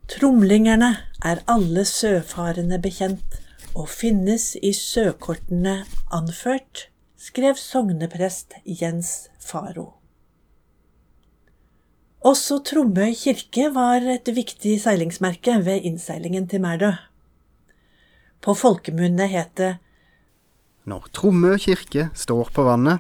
Tromlingerne 0.08 0.94
er 1.24 1.44
alle 1.48 1.84
sjøfarende 1.84 2.80
bekjent, 2.80 3.40
og 3.76 3.88
finnes 3.92 4.54
i 4.64 4.72
søkortene 4.72 5.82
anført, 6.10 6.88
skrev 7.20 7.60
sogneprest 7.60 8.56
Jens 8.64 9.28
Faro. 9.38 9.97
Også 12.26 12.58
Tromøy 12.66 13.12
kirke 13.14 13.68
var 13.70 14.02
et 14.02 14.26
viktig 14.34 14.80
seilingsmerke 14.82 15.52
ved 15.62 15.84
innseilingen 15.86 16.48
til 16.50 16.60
Merdø. 16.64 16.90
På 18.42 18.54
folkemunne 18.58 19.28
het 19.30 19.54
det 19.56 19.76
Når 20.84 21.06
Tromøy 21.14 21.58
kirke 21.62 22.08
står 22.14 22.50
på 22.54 22.64
vannet, 22.66 22.98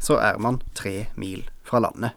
så 0.00 0.18
er 0.18 0.38
man 0.38 0.58
tre 0.74 1.06
mil 1.14 1.44
fra 1.62 1.78
landet. 1.78 2.16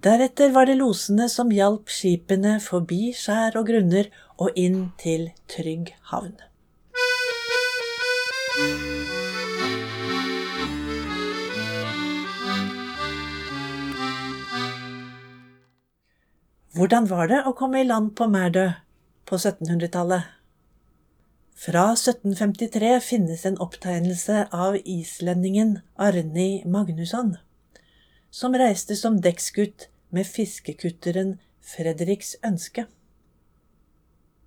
Deretter 0.00 0.52
var 0.54 0.70
det 0.70 0.78
losene 0.78 1.26
som 1.28 1.50
hjalp 1.50 1.90
skipene 1.90 2.60
forbi 2.62 3.10
skjær 3.12 3.58
og 3.58 3.66
grunner 3.66 4.12
og 4.38 4.54
inn 4.54 4.92
til 5.00 5.32
trygg 5.50 5.90
havn. 6.12 6.38
Hvordan 16.70 17.08
var 17.10 17.26
det 17.26 17.40
å 17.42 17.50
komme 17.58 17.80
i 17.80 17.86
land 17.86 18.12
på 18.14 18.28
Mærdø 18.30 18.68
på 19.26 19.34
1700-tallet? 19.40 20.28
Fra 21.58 21.88
1753 21.96 22.92
finnes 23.02 23.42
en 23.48 23.58
opptegnelse 23.58 24.44
av 24.54 24.76
islendingen 24.78 25.80
Arni 25.98 26.62
Magnusson, 26.62 27.32
som 28.30 28.54
reiste 28.54 28.94
som 28.94 29.18
dekksgutt 29.18 29.88
med 30.14 30.30
fiskekutteren 30.30 31.34
Fredriks 31.72 32.36
Ønske. 32.46 32.86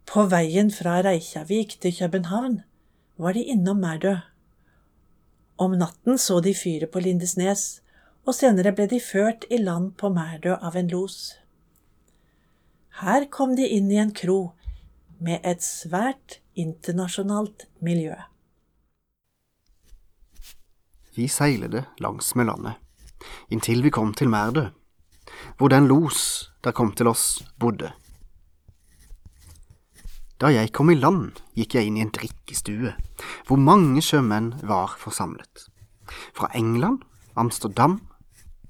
På 0.07 0.23
veien 0.31 0.71
fra 0.71 1.01
Reykjavik 1.03 1.75
til 1.83 1.99
København 1.99 2.61
var 3.19 3.35
de 3.35 3.43
innom 3.51 3.83
Mærdø. 3.83 4.15
Om 5.59 5.75
natten 5.75 6.15
så 6.15 6.39
de 6.39 6.55
fyret 6.55 6.95
på 6.95 7.03
Lindesnes, 7.03 7.83
og 8.23 8.39
senere 8.39 8.71
ble 8.71 8.87
de 8.87 9.03
ført 9.03 9.43
i 9.51 9.59
land 9.59 9.97
på 9.99 10.07
Mærdø 10.07 10.55
av 10.55 10.79
en 10.79 10.87
los. 10.87 11.42
Her 13.01 13.25
kom 13.25 13.55
de 13.57 13.65
inn 13.65 13.89
i 13.91 13.97
en 13.97 14.11
kro 14.13 14.53
med 15.23 15.41
et 15.41 15.63
svært 15.65 16.37
internasjonalt 16.53 17.65
miljø. 17.81 18.13
Vi 21.17 21.25
seilte 21.29 21.87
langsmed 22.01 22.49
landet, 22.51 22.77
inntil 23.49 23.81
vi 23.85 23.93
kom 23.93 24.13
til 24.13 24.29
Merdø, 24.29 24.67
hvor 25.57 25.73
den 25.73 25.89
los 25.89 26.51
der 26.63 26.77
kom 26.77 26.93
til 26.93 27.09
oss, 27.09 27.41
bodde. 27.57 27.89
Da 30.37 30.53
jeg 30.53 30.73
kom 30.75 30.93
i 30.93 30.99
land, 30.99 31.41
gikk 31.57 31.77
jeg 31.77 31.89
inn 31.89 31.97
i 31.97 32.05
en 32.05 32.13
drikkestue, 32.13 32.93
hvor 33.47 33.57
mange 33.57 34.05
sjømenn 34.05 34.53
var 34.69 34.97
forsamlet. 35.01 35.65
Fra 36.37 36.49
England, 36.53 37.01
Amsterdam, 37.33 38.01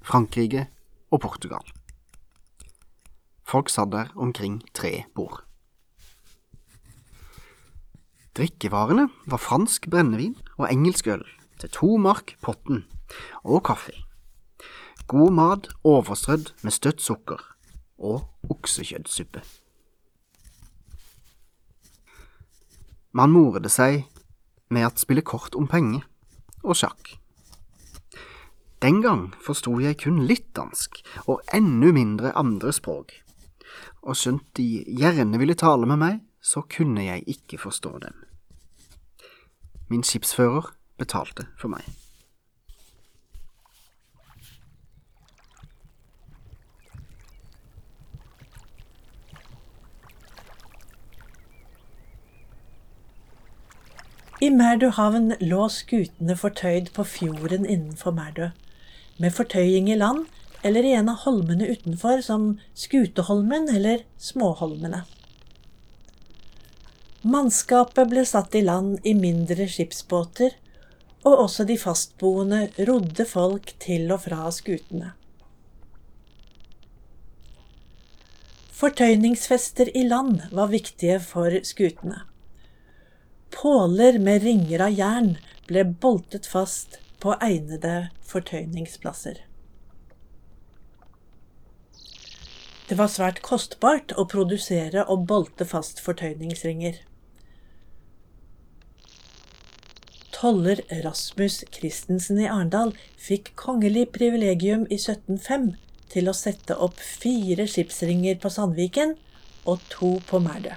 Frankrike 0.00 0.68
og 1.10 1.20
Portugal. 1.24 1.64
Folk 3.44 3.68
satt 3.68 3.92
der 3.92 4.12
omkring 4.16 4.62
tre 4.74 5.04
bord. 5.14 5.44
Drikkevarene 8.34 9.08
var 9.30 9.38
fransk 9.38 9.86
brennevin 9.90 10.34
og 10.56 10.66
engelsk 10.72 11.06
øl 11.06 11.22
til 11.60 11.70
to 11.70 11.96
mark 11.96 12.34
potten, 12.42 12.84
og 13.44 13.62
kaffe. 13.64 13.92
God 15.06 15.30
mat 15.36 15.68
overstrødd 15.84 16.50
med 16.64 16.72
støtt 16.72 17.02
sukker 17.02 17.42
og 17.98 18.24
oksekjøttsuppe. 18.50 19.42
Man 23.12 23.30
morede 23.30 23.70
seg 23.70 24.08
med 24.74 24.88
å 24.88 24.96
spille 24.98 25.22
kort 25.22 25.54
om 25.54 25.68
penger 25.70 26.02
og 26.64 26.74
sjakk. 26.80 27.12
Den 28.82 28.98
gang 29.04 29.28
forsto 29.44 29.76
jeg 29.80 30.00
kun 30.02 30.24
litt 30.26 30.48
dansk 30.56 30.98
og 31.28 31.44
enda 31.54 31.92
mindre 31.94 32.34
andre 32.36 32.72
språk 32.74 33.14
og 34.02 34.16
skjønt 34.16 34.46
de 34.56 34.84
gjerne 34.86 35.40
ville 35.40 35.58
tale 35.58 35.86
med 35.86 36.00
meg, 36.00 36.22
så 36.42 36.62
kunne 36.76 37.04
jeg 37.04 37.24
ikke 37.26 37.58
forstå 37.58 37.98
dem. 38.04 38.24
Min 39.88 40.02
skipsfører 40.02 40.72
betalte 40.98 41.46
for 41.58 41.72
meg. 41.72 41.84
I 54.44 54.48
Mærdø 54.50 54.90
havn 54.92 55.32
lå 55.40 55.68
skutene 55.72 56.34
fortøyd 56.36 56.90
på 56.94 57.04
fjorden 57.04 57.64
innenfor 57.64 58.10
Merdø. 58.10 58.48
med 59.18 59.30
fortøying 59.30 59.90
i 59.90 59.94
land 59.94 60.26
eller 60.64 60.84
i 60.84 60.94
en 60.96 61.08
av 61.12 61.22
holmene 61.26 61.66
utenfor, 61.66 62.22
som 62.24 62.54
Skuteholmen 62.74 63.68
eller 63.68 64.06
Småholmene. 64.16 65.02
Mannskapet 67.24 68.08
ble 68.08 68.24
satt 68.28 68.54
i 68.56 68.62
land 68.64 69.04
i 69.04 69.12
mindre 69.16 69.68
skipsbåter, 69.68 70.56
og 71.24 71.44
også 71.46 71.64
de 71.68 71.76
fastboende 71.80 72.66
rodde 72.88 73.24
folk 73.28 73.74
til 73.80 74.10
og 74.12 74.24
fra 74.26 74.48
skutene. 74.52 75.12
Fortøyningsfester 78.74 79.88
i 79.96 80.02
land 80.08 80.42
var 80.52 80.72
viktige 80.72 81.20
for 81.22 81.60
skutene. 81.64 82.24
Påler 83.54 84.18
med 84.18 84.44
ringer 84.44 84.88
av 84.88 84.96
jern 84.98 85.34
ble 85.68 85.86
boltet 86.02 86.48
fast 86.50 86.98
på 87.24 87.36
egnede 87.40 88.10
fortøyningsplasser. 88.28 89.38
Det 92.84 92.98
var 93.00 93.08
svært 93.08 93.40
kostbart 93.40 94.12
å 94.20 94.26
produsere 94.28 95.06
og 95.08 95.24
bolte 95.30 95.64
fast 95.64 96.02
fortøyningsringer. 96.04 96.98
Toller 100.34 100.82
Rasmus 101.04 101.62
Christensen 101.72 102.42
i 102.42 102.48
Arendal 102.50 102.92
fikk 103.16 103.54
kongelig 103.56 104.10
privilegium 104.12 104.84
i 104.90 104.98
1705 104.98 105.70
til 106.12 106.28
å 106.28 106.36
sette 106.36 106.76
opp 106.76 107.00
fire 107.00 107.64
skipsringer 107.70 108.36
på 108.42 108.52
Sandviken 108.52 109.16
og 109.64 109.80
to 109.88 110.18
på 110.28 110.42
Mærdø. 110.44 110.76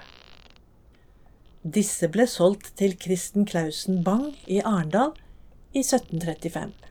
Disse 1.68 2.08
ble 2.08 2.24
solgt 2.32 2.72
til 2.80 2.96
Kristen 2.96 3.44
Clausen 3.50 4.00
Bang 4.08 4.30
i 4.48 4.62
Arendal 4.64 5.12
i 5.76 5.84
1735. 5.84 6.87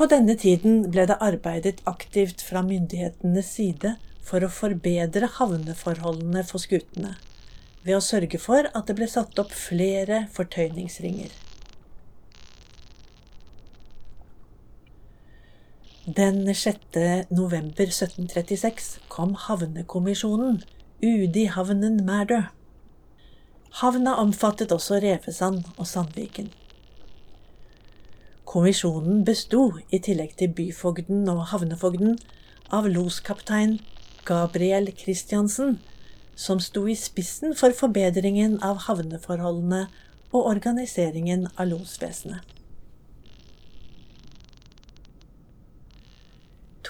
På 0.00 0.06
denne 0.08 0.32
tiden 0.32 0.86
ble 0.88 1.02
det 1.04 1.18
arbeidet 1.20 1.82
aktivt 1.90 2.40
fra 2.40 2.62
myndighetenes 2.64 3.50
side 3.52 3.90
for 4.24 4.40
å 4.40 4.48
forbedre 4.48 5.28
havneforholdene 5.34 6.40
for 6.48 6.62
skutene, 6.62 7.10
ved 7.84 7.98
å 7.98 8.04
sørge 8.06 8.38
for 8.40 8.64
at 8.72 8.88
det 8.88 8.94
ble 8.96 9.08
satt 9.12 9.36
opp 9.42 9.52
flere 9.52 10.22
fortøyningsringer. 10.32 11.34
Den 16.08 16.48
6. 16.48 16.96
november 17.28 17.92
1736 17.92 18.88
kom 19.12 19.34
Havnekommisjonen 19.36 20.62
UDI-havnen 21.04 22.00
Mærdø. 22.08 22.40
Havna 23.84 24.16
omfattet 24.24 24.72
også 24.72 25.02
Revesand 25.04 25.68
og 25.76 25.84
Sandviken. 25.92 26.48
Kommisjonen 28.48 29.24
besto, 29.24 29.78
i 29.90 30.00
tillegg 30.02 30.36
til 30.40 30.52
byfogden 30.56 31.28
og 31.30 31.46
havnefogden, 31.52 32.18
av 32.70 32.86
loskaptein 32.86 33.78
Gabriel 34.26 34.90
Christiansen, 34.96 35.78
som 36.36 36.60
sto 36.62 36.86
i 36.88 36.94
spissen 36.96 37.52
for 37.58 37.74
forbedringen 37.76 38.56
av 38.64 38.86
havneforholdene 38.86 39.84
og 40.30 40.46
organiseringen 40.54 41.48
av 41.56 41.68
losvesenet. 41.72 42.40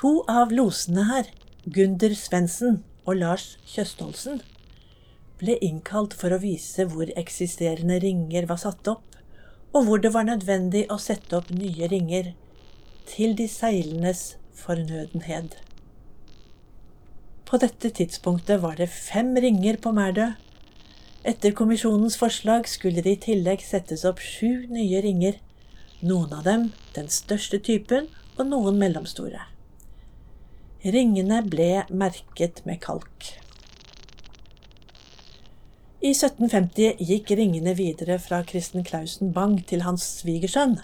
To 0.00 0.22
av 0.32 0.52
losene 0.54 1.02
her, 1.10 1.26
Gunder 1.68 2.14
Svendsen 2.16 2.78
og 3.04 3.18
Lars 3.20 3.58
Kjøstholsen, 3.68 4.38
ble 5.40 5.58
innkalt 5.64 6.14
for 6.16 6.32
å 6.32 6.40
vise 6.40 6.86
hvor 6.88 7.10
eksisterende 7.20 7.98
ringer 8.00 8.48
var 8.48 8.60
satt 8.62 8.88
opp, 8.88 9.04
og 9.72 9.85
hvor 9.87 10.02
det 10.02 10.12
var 10.14 10.26
nødvendig 10.26 10.87
å 10.90 10.98
sette 10.98 11.37
opp 11.38 11.50
nye 11.54 11.88
ringer, 11.90 12.33
til 13.11 13.35
de 13.38 13.46
seilendes 13.50 14.37
fornødenhed. 14.54 15.56
På 17.46 17.59
dette 17.59 17.90
tidspunktet 17.90 18.62
var 18.62 18.76
det 18.78 18.90
fem 18.90 19.35
ringer 19.35 19.80
på 19.83 19.90
Mærdø. 19.94 20.28
Etter 21.26 21.54
kommisjonens 21.56 22.16
forslag 22.18 22.68
skulle 22.70 23.02
det 23.02 23.16
i 23.16 23.22
tillegg 23.26 23.64
settes 23.66 24.04
opp 24.09 24.22
sju 24.22 24.66
nye 24.70 25.02
ringer, 25.02 25.40
noen 26.00 26.33
av 26.33 26.46
dem 26.46 26.68
den 26.94 27.11
største 27.12 27.59
typen 27.59 28.06
og 28.38 28.46
noen 28.52 28.78
mellomstore. 28.80 29.42
Ringene 30.80 31.42
ble 31.44 31.83
merket 31.90 32.62
med 32.64 32.80
kalk. 32.80 33.35
I 36.00 36.14
1750 36.14 37.02
gikk 37.04 37.30
ringene 37.36 37.74
videre 37.76 38.14
fra 38.24 38.38
Kristen 38.48 38.86
Clausen 38.88 39.34
Bang 39.36 39.58
til 39.68 39.82
hans 39.84 40.06
svigersønn, 40.22 40.78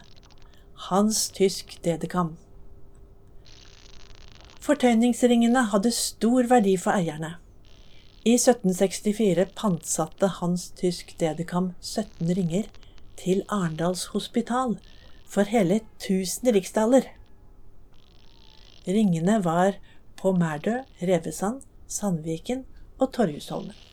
Hans 0.91 1.21
Tysk 1.33 1.73
Dedekam. 1.87 2.35
Fortøyningsringene 4.61 5.63
hadde 5.73 5.95
stor 5.97 6.51
verdi 6.51 6.75
for 6.77 6.93
eierne. 6.93 7.31
I 8.29 8.37
1764 8.37 9.49
pantsatte 9.57 10.31
Hans 10.43 10.69
Tysk 10.77 11.17
Dedekam 11.17 11.73
17 11.81 12.37
ringer 12.37 12.69
til 13.17 13.41
Arendals 13.49 14.11
hospital 14.13 14.77
for 15.25 15.49
hele 15.49 15.81
1000 15.97 16.53
riksdaler. 16.61 17.09
Ringene 18.85 19.41
var 19.49 19.81
på 20.21 20.37
Mærdø, 20.37 20.83
Revesand, 21.01 21.65
Sandviken 21.89 22.67
og 22.99 23.15
Torjusholmen. 23.17 23.86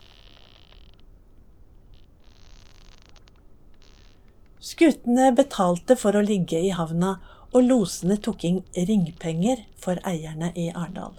Skutene 4.64 5.34
betalte 5.36 5.98
for 6.00 6.16
å 6.16 6.24
ligge 6.24 6.60
i 6.64 6.72
havna, 6.72 7.18
og 7.54 7.66
losene 7.68 8.16
tok 8.18 8.46
inn 8.48 8.62
ringpenger 8.74 9.66
for 9.78 10.00
eierne 10.08 10.54
i 10.58 10.70
Arendal. 10.72 11.18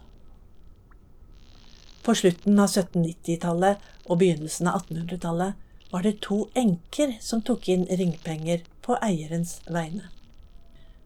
På 2.04 2.14
slutten 2.16 2.58
av 2.58 2.72
1790-tallet 2.72 3.84
og 4.08 4.18
begynnelsen 4.22 4.68
av 4.68 4.80
1800-tallet 4.82 5.92
var 5.92 6.06
det 6.08 6.16
to 6.24 6.40
enker 6.58 7.14
som 7.22 7.44
tok 7.44 7.68
inn 7.70 7.84
ringpenger 7.86 8.64
på 8.84 8.96
eierens 9.04 9.58
vegne. 9.68 10.08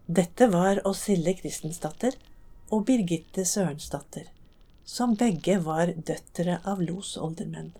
Dette 0.07 0.47
var 0.49 0.81
Åsille 0.89 1.35
Christensdatter 1.37 2.15
og 2.73 2.87
Birgitte 2.87 3.45
Sørensdatter, 3.45 4.31
som 4.83 5.13
begge 5.19 5.59
var 5.67 5.93
døtre 5.93 6.57
av 6.65 6.81
losoldermenn. 6.81 7.75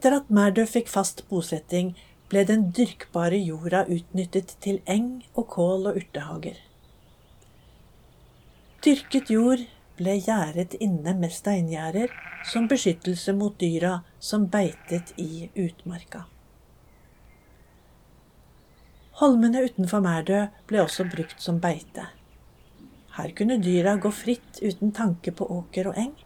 Etter 0.00 0.14
at 0.16 0.30
Mærdø 0.32 0.62
fikk 0.64 0.86
fast 0.88 1.18
bosetting, 1.28 1.90
ble 2.32 2.40
den 2.48 2.62
dyrkbare 2.72 3.36
jorda 3.36 3.82
utnyttet 3.84 4.54
til 4.64 4.78
eng 4.88 5.10
og 5.34 5.44
kål 5.52 5.90
og 5.90 5.98
urtehager. 6.00 6.56
Dyrket 8.80 9.28
jord 9.28 9.66
ble 9.98 10.14
gjerdet 10.24 10.78
inne 10.80 11.12
med 11.20 11.36
steingjerder 11.36 12.16
som 12.48 12.70
beskyttelse 12.72 13.36
mot 13.36 13.60
dyra 13.60 13.98
som 14.30 14.48
beitet 14.48 15.12
i 15.20 15.50
utmarka. 15.66 16.24
Holmene 19.20 19.68
utenfor 19.68 20.00
Mærdø 20.00 20.46
ble 20.70 20.80
også 20.80 21.10
brukt 21.12 21.44
som 21.44 21.60
beite. 21.60 22.08
Her 23.20 23.36
kunne 23.36 23.60
dyra 23.60 23.98
gå 24.00 24.16
fritt 24.16 24.64
uten 24.64 24.96
tanke 24.96 25.36
på 25.36 25.52
åker 25.60 25.92
og 25.92 26.04
eng. 26.08 26.16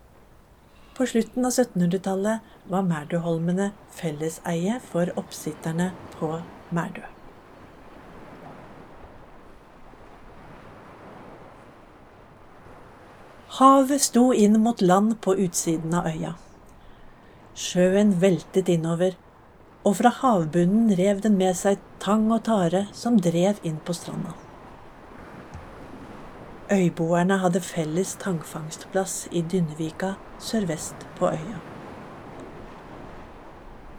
På 0.94 1.10
slutten 1.10 1.42
av 1.42 1.50
1700-tallet 1.50 2.53
var 2.70 2.86
Merdøholmene 2.88 3.72
felleseie 3.92 4.78
for 4.84 5.10
oppsitterne 5.20 5.90
på 6.16 6.30
Mærdø. 6.74 7.04
Havet 13.54 14.02
sto 14.02 14.32
inn 14.32 14.56
mot 14.62 14.80
land 14.82 15.20
på 15.22 15.36
utsiden 15.44 15.92
av 15.94 16.08
øya. 16.10 16.32
Sjøen 17.54 18.16
veltet 18.18 18.70
innover, 18.72 19.14
og 19.86 20.00
fra 20.00 20.10
havbunnen 20.22 20.88
rev 20.98 21.20
den 21.22 21.36
med 21.38 21.54
seg 21.54 21.78
tang 22.02 22.24
og 22.34 22.42
tare 22.48 22.86
som 22.96 23.20
drev 23.20 23.60
inn 23.62 23.76
på 23.84 23.94
stranda. 23.94 24.32
Øyboerne 26.72 27.36
hadde 27.44 27.60
felles 27.60 28.16
tangfangstplass 28.24 29.28
i 29.30 29.44
Dynnevika 29.52 30.14
sørvest 30.40 31.06
på 31.20 31.30
øya. 31.30 31.73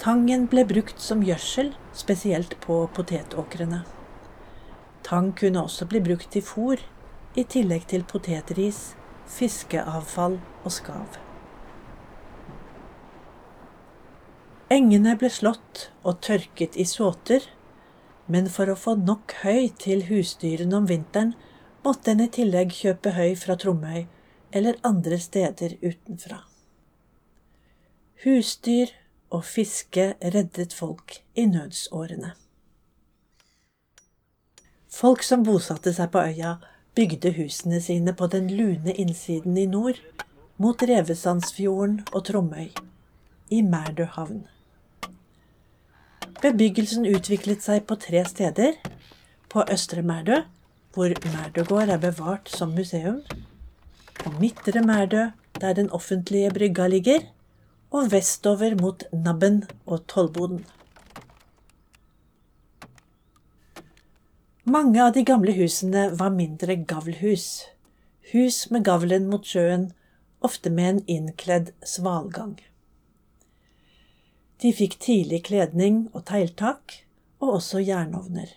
Tangen 0.06 0.44
ble 0.46 0.62
brukt 0.70 1.00
som 1.02 1.24
gjødsel, 1.26 1.72
spesielt 1.98 2.52
på 2.62 2.76
potetåkrene. 2.94 3.80
Tang 5.02 5.32
kunne 5.34 5.64
også 5.66 5.88
bli 5.90 5.98
brukt 6.06 6.28
til 6.36 6.44
fôr, 6.46 6.82
i 7.34 7.42
tillegg 7.42 7.88
til 7.90 8.04
potetris, 8.06 8.92
fiskeavfall 9.26 10.36
og 10.62 10.74
skav. 10.76 11.16
Engene 14.76 15.16
ble 15.18 15.32
slått 15.34 15.88
og 16.04 16.20
tørket 16.28 16.78
i 16.78 16.86
såter, 16.86 17.48
men 18.30 18.46
for 18.54 18.70
å 18.70 18.76
få 18.78 18.94
nok 19.00 19.34
høy 19.42 19.72
til 19.82 20.04
husdyrene 20.12 20.84
om 20.84 20.86
vinteren, 20.92 21.32
måtte 21.82 22.14
en 22.14 22.22
i 22.22 22.30
tillegg 22.38 22.78
kjøpe 22.78 23.16
høy 23.18 23.34
fra 23.42 23.58
Tromøy 23.58 24.06
eller 24.54 24.78
andre 24.86 25.18
steder 25.26 25.80
utenfra. 25.82 26.44
Husdyr 28.22 28.94
og 29.30 29.46
fiske 29.46 30.14
reddet 30.24 30.74
folk 30.74 31.20
i 31.36 31.46
nødsårene. 31.46 32.32
Folk 34.90 35.24
som 35.24 35.44
bosatte 35.44 35.92
seg 35.94 36.12
på 36.14 36.22
øya, 36.24 36.56
bygde 36.96 37.34
husene 37.36 37.82
sine 37.82 38.14
på 38.16 38.28
den 38.32 38.48
lune 38.50 38.94
innsiden 38.94 39.58
i 39.58 39.66
nord, 39.66 40.00
mot 40.58 40.84
Revesandsfjorden 40.84 42.06
og 42.14 42.26
Tromøy, 42.26 42.70
i 43.52 43.62
Mærdø 43.62 44.06
havn. 44.16 44.46
Bebyggelsen 46.42 47.08
utviklet 47.10 47.64
seg 47.64 47.84
på 47.90 47.98
tre 48.00 48.24
steder. 48.28 48.78
På 49.50 49.64
Østre 49.72 50.02
Mærdø, 50.02 50.42
hvor 50.94 51.12
Mærdøgård 51.26 51.90
er 51.90 51.98
bevart 51.98 52.50
som 52.50 52.72
museum. 52.76 53.22
på 54.20 54.32
Midtre 54.40 54.82
Mærdø, 54.82 55.26
der 55.62 55.74
den 55.74 55.90
offentlige 55.92 56.50
brygga 56.50 56.88
ligger, 56.88 57.20
og 57.92 58.12
vestover 58.12 58.76
mot 58.80 59.04
Nabben 59.14 59.64
og 59.86 60.06
Tollboden. 60.12 60.66
Mange 64.66 64.98
av 65.04 65.14
de 65.14 65.22
gamle 65.22 65.54
husene 65.54 66.08
var 66.18 66.34
mindre 66.34 66.76
gavlhus, 66.90 67.68
hus 68.32 68.64
med 68.74 68.88
gavlen 68.88 69.28
mot 69.30 69.46
sjøen, 69.46 69.92
ofte 70.42 70.72
med 70.74 70.90
en 70.90 71.02
innkledd 71.18 71.72
svalgang. 71.86 72.58
De 74.62 74.72
fikk 74.74 74.98
tidlig 75.04 75.44
kledning 75.50 76.08
og 76.14 76.26
tegltak, 76.30 77.02
og 77.38 77.60
også 77.60 77.84
jernovner. 77.84 78.50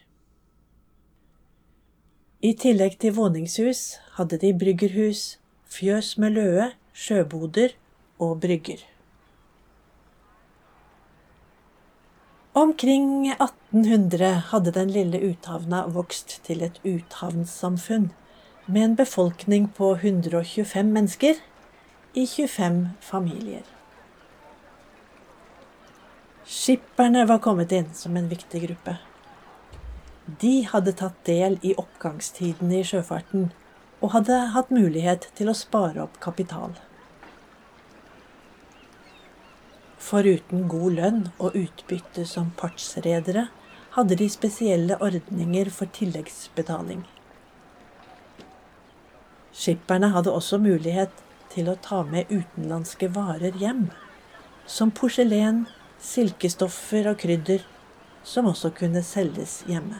I 2.40 2.54
tillegg 2.54 3.00
til 3.02 3.16
våningshus 3.16 3.98
hadde 4.16 4.38
de 4.40 4.52
bryggerhus, 4.56 5.40
fjøs 5.66 6.14
med 6.22 6.38
løe, 6.38 6.70
sjøboder 6.94 7.74
og 8.22 8.38
brygger. 8.40 8.84
Omkring 12.58 13.28
1800 13.30 14.26
hadde 14.50 14.70
den 14.70 14.88
lille 14.90 15.18
uthavna 15.20 15.84
vokst 15.94 16.32
til 16.42 16.64
et 16.66 16.80
uthavnssamfunn 16.82 18.08
med 18.66 18.82
en 18.82 18.96
befolkning 18.98 19.68
på 19.76 19.92
125 19.94 20.90
mennesker 20.96 21.38
i 22.18 22.24
25 22.26 22.80
familier. 23.10 23.62
Skipperne 26.56 27.28
var 27.30 27.38
kommet 27.46 27.76
inn 27.78 27.94
som 27.94 28.18
en 28.18 28.26
viktig 28.32 28.64
gruppe. 28.66 28.96
De 30.42 30.54
hadde 30.72 30.98
tatt 30.98 31.22
del 31.30 31.60
i 31.62 31.76
oppgangstidene 31.78 32.80
i 32.80 32.90
sjøfarten 32.90 33.52
og 34.00 34.16
hadde 34.18 34.42
hatt 34.58 34.74
mulighet 34.74 35.30
til 35.38 35.54
å 35.54 35.58
spare 35.62 36.08
opp 36.08 36.18
kapital. 36.26 36.74
Foruten 39.98 40.68
god 40.70 40.92
lønn 40.94 41.22
og 41.38 41.56
utbytte 41.58 42.24
som 42.28 42.52
partsredere 42.58 43.48
hadde 43.96 44.18
de 44.20 44.28
spesielle 44.30 44.98
ordninger 45.02 45.70
for 45.74 45.90
tilleggsbetaling. 45.94 47.02
Skipperne 49.58 50.12
hadde 50.14 50.32
også 50.32 50.60
mulighet 50.62 51.24
til 51.50 51.70
å 51.72 51.78
ta 51.82 52.04
med 52.06 52.30
utenlandske 52.30 53.08
varer 53.14 53.56
hjem, 53.58 53.88
som 54.68 54.92
porselen, 54.94 55.64
silkestoffer 55.98 57.08
og 57.10 57.18
krydder 57.24 57.64
som 58.22 58.46
også 58.46 58.70
kunne 58.76 59.02
selges 59.02 59.62
hjemme. 59.66 59.98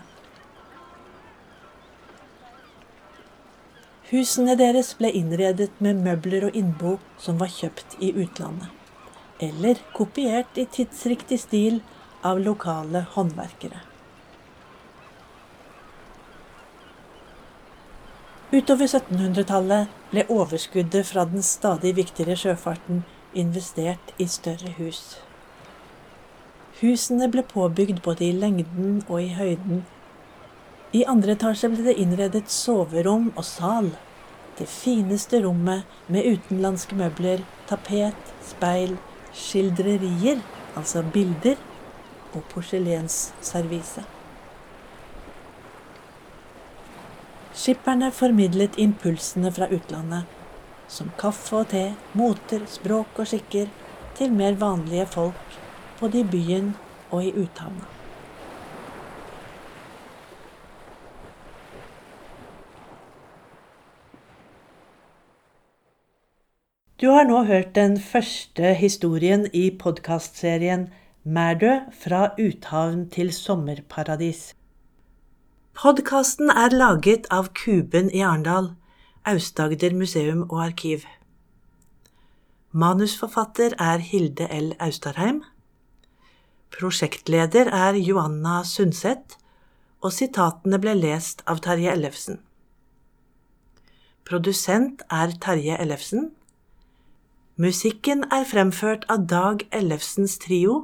Husene 4.09 4.55
deres 4.57 4.95
ble 4.97 5.11
innredet 5.13 5.73
med 5.85 5.99
møbler 6.05 6.47
og 6.49 6.55
innbo 6.57 6.95
som 7.21 7.41
var 7.41 7.51
kjøpt 7.53 7.99
i 8.01 8.15
utlandet, 8.15 8.71
eller 9.39 9.79
kopiert 9.95 10.59
i 10.59 10.67
tidsriktig 10.67 11.41
stil 11.41 11.81
av 12.23 12.41
lokale 12.41 13.05
håndverkere. 13.15 13.85
Utover 18.49 18.89
1700-tallet 18.89 19.91
ble 20.11 20.25
overskuddet 20.33 21.05
fra 21.07 21.27
den 21.29 21.45
stadig 21.45 21.93
viktigere 21.99 22.37
sjøfarten 22.41 23.03
investert 23.37 24.15
i 24.17 24.25
større 24.25 24.73
hus. 24.79 25.19
Husene 26.81 27.29
ble 27.29 27.45
påbygd 27.45 28.01
både 28.05 28.25
i 28.25 28.33
lengden 28.33 29.03
og 29.09 29.21
i 29.21 29.33
høyden. 29.37 29.83
I 30.97 31.05
andre 31.05 31.35
etasje 31.37 31.69
ble 31.75 31.85
det 31.91 31.99
innredet 32.01 32.47
soverom 32.49 33.29
og 33.35 33.45
sal. 33.45 33.91
Det 34.57 34.67
fineste 34.71 35.43
rommet 35.45 35.85
med 36.09 36.25
utenlandske 36.25 36.97
møbler, 36.97 37.45
tapet, 37.69 38.33
speil, 38.49 38.97
skildrerier, 39.35 40.41
altså 40.77 41.03
bilder, 41.15 41.57
og 42.37 42.45
porselensservise. 42.53 44.05
Skipperne 47.59 48.11
formidlet 48.15 48.77
impulsene 48.79 49.51
fra 49.53 49.67
utlandet, 49.75 50.29
som 50.89 51.11
kaffe 51.21 51.63
og 51.63 51.71
te, 51.73 51.85
moter, 52.17 52.65
språk 52.71 53.19
og 53.19 53.31
skikker, 53.33 53.71
til 54.19 54.35
mer 54.35 54.57
vanlige 54.59 55.07
folk 55.07 55.59
både 56.01 56.21
i 56.21 56.27
byen 56.27 56.75
og 57.11 57.25
i 57.25 57.33
uthavna. 57.33 57.98
Du 66.99 67.07
har 67.15 67.29
nå 67.29 67.45
hørt 67.47 67.77
den 67.77 67.93
første 68.03 68.73
historien 68.75 69.45
i 69.55 69.69
podkastserien 69.71 70.89
Mærdø 71.23 71.75
fra 71.95 72.33
uthavn 72.43 73.05
til 73.15 73.29
sommerparadis. 73.33 74.41
Podkasten 75.79 76.51
er 76.51 76.73
laget 76.75 77.29
av 77.31 77.53
Kuben 77.55 78.11
i 78.11 78.25
Arendal, 78.27 78.73
Aust-Agder 79.23 79.95
museum 79.95 80.41
og 80.49 80.65
arkiv. 80.65 81.05
Manusforfatter 82.73 83.77
er 83.79 84.03
Hilde 84.03 84.49
L. 84.57 84.73
Austarheim. 84.81 85.45
Prosjektleder 86.75 87.71
er 87.71 88.01
Joanna 88.09 88.65
Sundset, 88.65 89.39
og 90.03 90.17
sitatene 90.19 90.83
ble 90.83 90.97
lest 90.99 91.47
av 91.47 91.63
Terje 91.63 91.95
Ellefsen. 91.95 92.43
Produsent 94.27 95.07
er 95.11 95.39
Terje 95.39 95.79
Ellefsen. 95.79 96.33
Musikken 97.59 98.21
er 98.31 98.45
fremført 98.47 99.03
av 99.11 99.25
Dag 99.27 99.65
Ellefsens 99.75 100.37
trio 100.39 100.75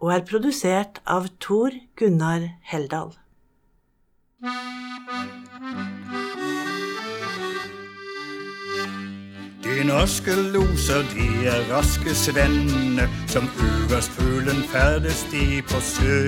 og 0.00 0.12
er 0.14 0.22
produsert 0.24 1.02
av 1.04 1.26
Tor 1.44 1.76
Gunnar 2.00 2.46
Heldal. 2.70 3.10
De 9.60 9.76
norske 9.90 10.40
loser, 10.56 11.04
de 11.12 11.28
er 11.52 11.68
raske 11.68 12.16
svenne, 12.16 13.04
som 13.28 13.52
uværsfuglen 13.60 14.64
ferdes 14.72 15.26
de 15.28 15.60
på 15.68 15.84
sjø. 15.84 16.20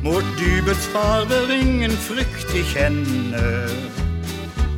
Mot 0.00 0.36
dypets 0.40 0.88
farver 0.96 1.52
ingen 1.52 2.00
frykt 2.08 2.48
de 2.48 2.64
kjenner, 2.72 3.99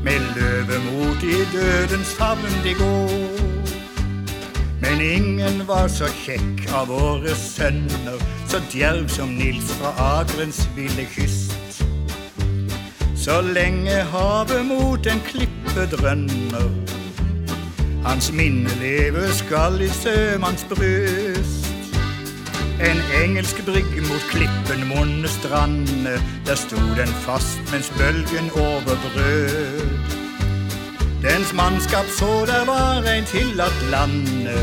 med 0.05 0.21
løvemot 0.37 1.23
i 1.23 1.39
dødens 1.53 2.15
favn 2.15 2.57
de 2.65 2.75
går. 2.75 3.11
Men 4.81 5.01
ingen 5.01 5.69
var 5.69 5.89
så 5.89 6.09
kjekk 6.25 6.67
av 6.75 6.89
våre 6.91 7.35
sønner, 7.39 8.19
så 8.49 8.59
djerv 8.73 9.09
som 9.09 9.29
Nils 9.39 9.71
fra 9.79 9.95
Agrens 10.21 10.69
ville 10.77 11.07
kyst. 11.15 11.85
Så 13.17 13.41
lenge 13.41 14.03
havet 14.11 14.67
mot 14.67 15.07
en 15.07 15.23
klippe 15.27 15.87
drønner, 15.97 16.71
hans 18.05 18.33
minne 18.33 18.71
leve 18.81 19.29
skal 19.33 19.81
i 19.81 19.89
sømanns 20.03 20.67
bryst. 20.71 21.62
En 22.83 22.99
engelsk 23.23 23.65
brygg 23.65 23.93
mot 24.09 24.25
klippen 24.31 24.87
monne 24.89 25.29
strandene. 25.29 26.17
der 26.47 26.55
sto 26.55 26.77
den 26.97 27.13
fast 27.27 27.61
mens 27.73 27.93
bølgen 27.99 28.51
overbrød. 28.51 29.91
Dens 31.23 31.53
mannskap 31.53 32.07
så 32.19 32.47
der 32.47 32.65
var 32.67 33.03
ein 33.07 33.25
tillatt 33.25 33.83
lande. 33.91 34.59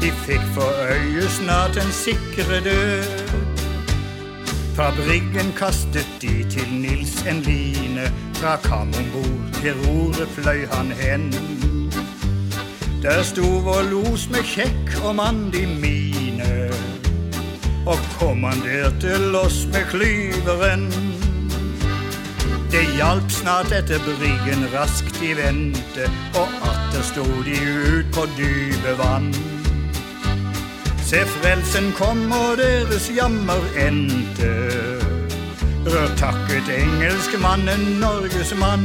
De 0.00 0.10
fikk 0.26 0.44
for 0.54 0.72
øye 0.90 1.28
snart 1.28 1.76
en 1.76 1.92
sikre 1.92 2.60
død. 2.60 3.28
Fra 4.76 4.90
briggen 4.90 5.52
kastet 5.56 6.06
de 6.22 6.44
til 6.50 6.68
Nils 6.72 7.22
en 7.26 7.40
line, 7.40 8.12
fra 8.34 8.56
kam 8.56 8.94
om 8.98 9.06
bord 9.12 9.62
til 9.62 9.74
roret 9.74 10.28
fløy 10.28 10.66
han 10.72 10.92
hen. 10.92 11.34
Der 13.02 13.22
sto 13.22 13.42
vår 13.42 13.82
los 13.90 14.28
med 14.30 14.42
kjekk 14.42 15.04
og 15.04 15.16
mandig 15.16 15.68
mine, 15.68 16.17
og 17.88 17.98
kommanderte 18.18 19.16
loss 19.32 19.66
med 19.72 19.84
klyveren. 19.90 20.88
Det 22.68 22.84
hjalp 22.98 23.30
snart 23.32 23.72
etter 23.72 24.00
bryggen 24.04 24.66
raskt 24.74 25.22
i 25.24 25.32
vente, 25.38 26.08
og 26.36 26.52
atter 26.68 27.04
sto 27.08 27.24
de 27.46 27.56
ut 27.96 28.10
på 28.12 28.26
dype 28.36 28.92
vann. 29.00 29.32
Se, 31.08 31.22
frelsen 31.38 31.88
kom, 31.96 32.26
og 32.32 32.58
deres 32.60 33.08
jammer 33.16 33.64
endte. 33.86 34.52
Rør 35.88 36.12
takket 36.20 36.68
engelskmannen, 36.68 37.86
Norges 38.02 38.52
mann. 38.60 38.84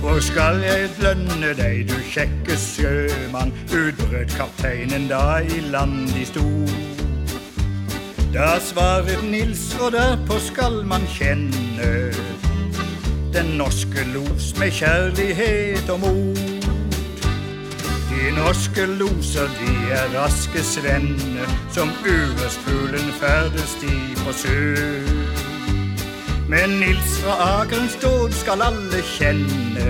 Hvor 0.00 0.20
skal 0.24 0.62
jeg 0.64 0.88
lønne 1.02 1.52
deg, 1.58 1.88
du 1.90 1.96
kjekke 2.08 2.56
sjømann, 2.56 3.52
utbrøt 3.68 4.32
kapteinen 4.38 5.10
da 5.10 5.42
i 5.44 5.60
land 5.68 6.06
de 6.14 6.24
sto. 6.24 6.67
Da 8.34 8.60
svarer 8.60 9.22
Nils, 9.22 9.76
og 9.80 9.92
derpå 9.92 10.38
skal 10.38 10.84
man 10.84 11.00
kjenne. 11.18 12.12
den 13.32 13.46
norske 13.58 14.04
los 14.14 14.58
med 14.58 14.70
kjærlighet 14.70 15.90
og 15.90 16.00
mot. 16.00 16.38
De 18.10 18.30
norske 18.36 18.86
loser, 18.86 19.48
de 19.60 19.92
er 19.92 20.20
raske 20.20 20.62
svenner, 20.62 21.48
som 21.72 21.88
uværsfuglen 22.04 23.12
ferdes 23.20 23.76
de 23.82 23.94
på 24.24 24.32
sjø. 24.32 24.74
Men 26.48 26.70
Nils 26.80 27.20
fra 27.20 27.60
Akerens 27.60 27.96
dåd 28.02 28.32
skal 28.32 28.62
alle 28.62 29.02
kjenne, 29.18 29.88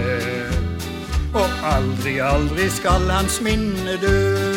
og 1.35 1.48
aldri, 1.74 2.18
aldri 2.18 2.70
skal 2.70 3.11
hans 3.11 3.40
minne 3.40 3.96
dø. 4.03 4.48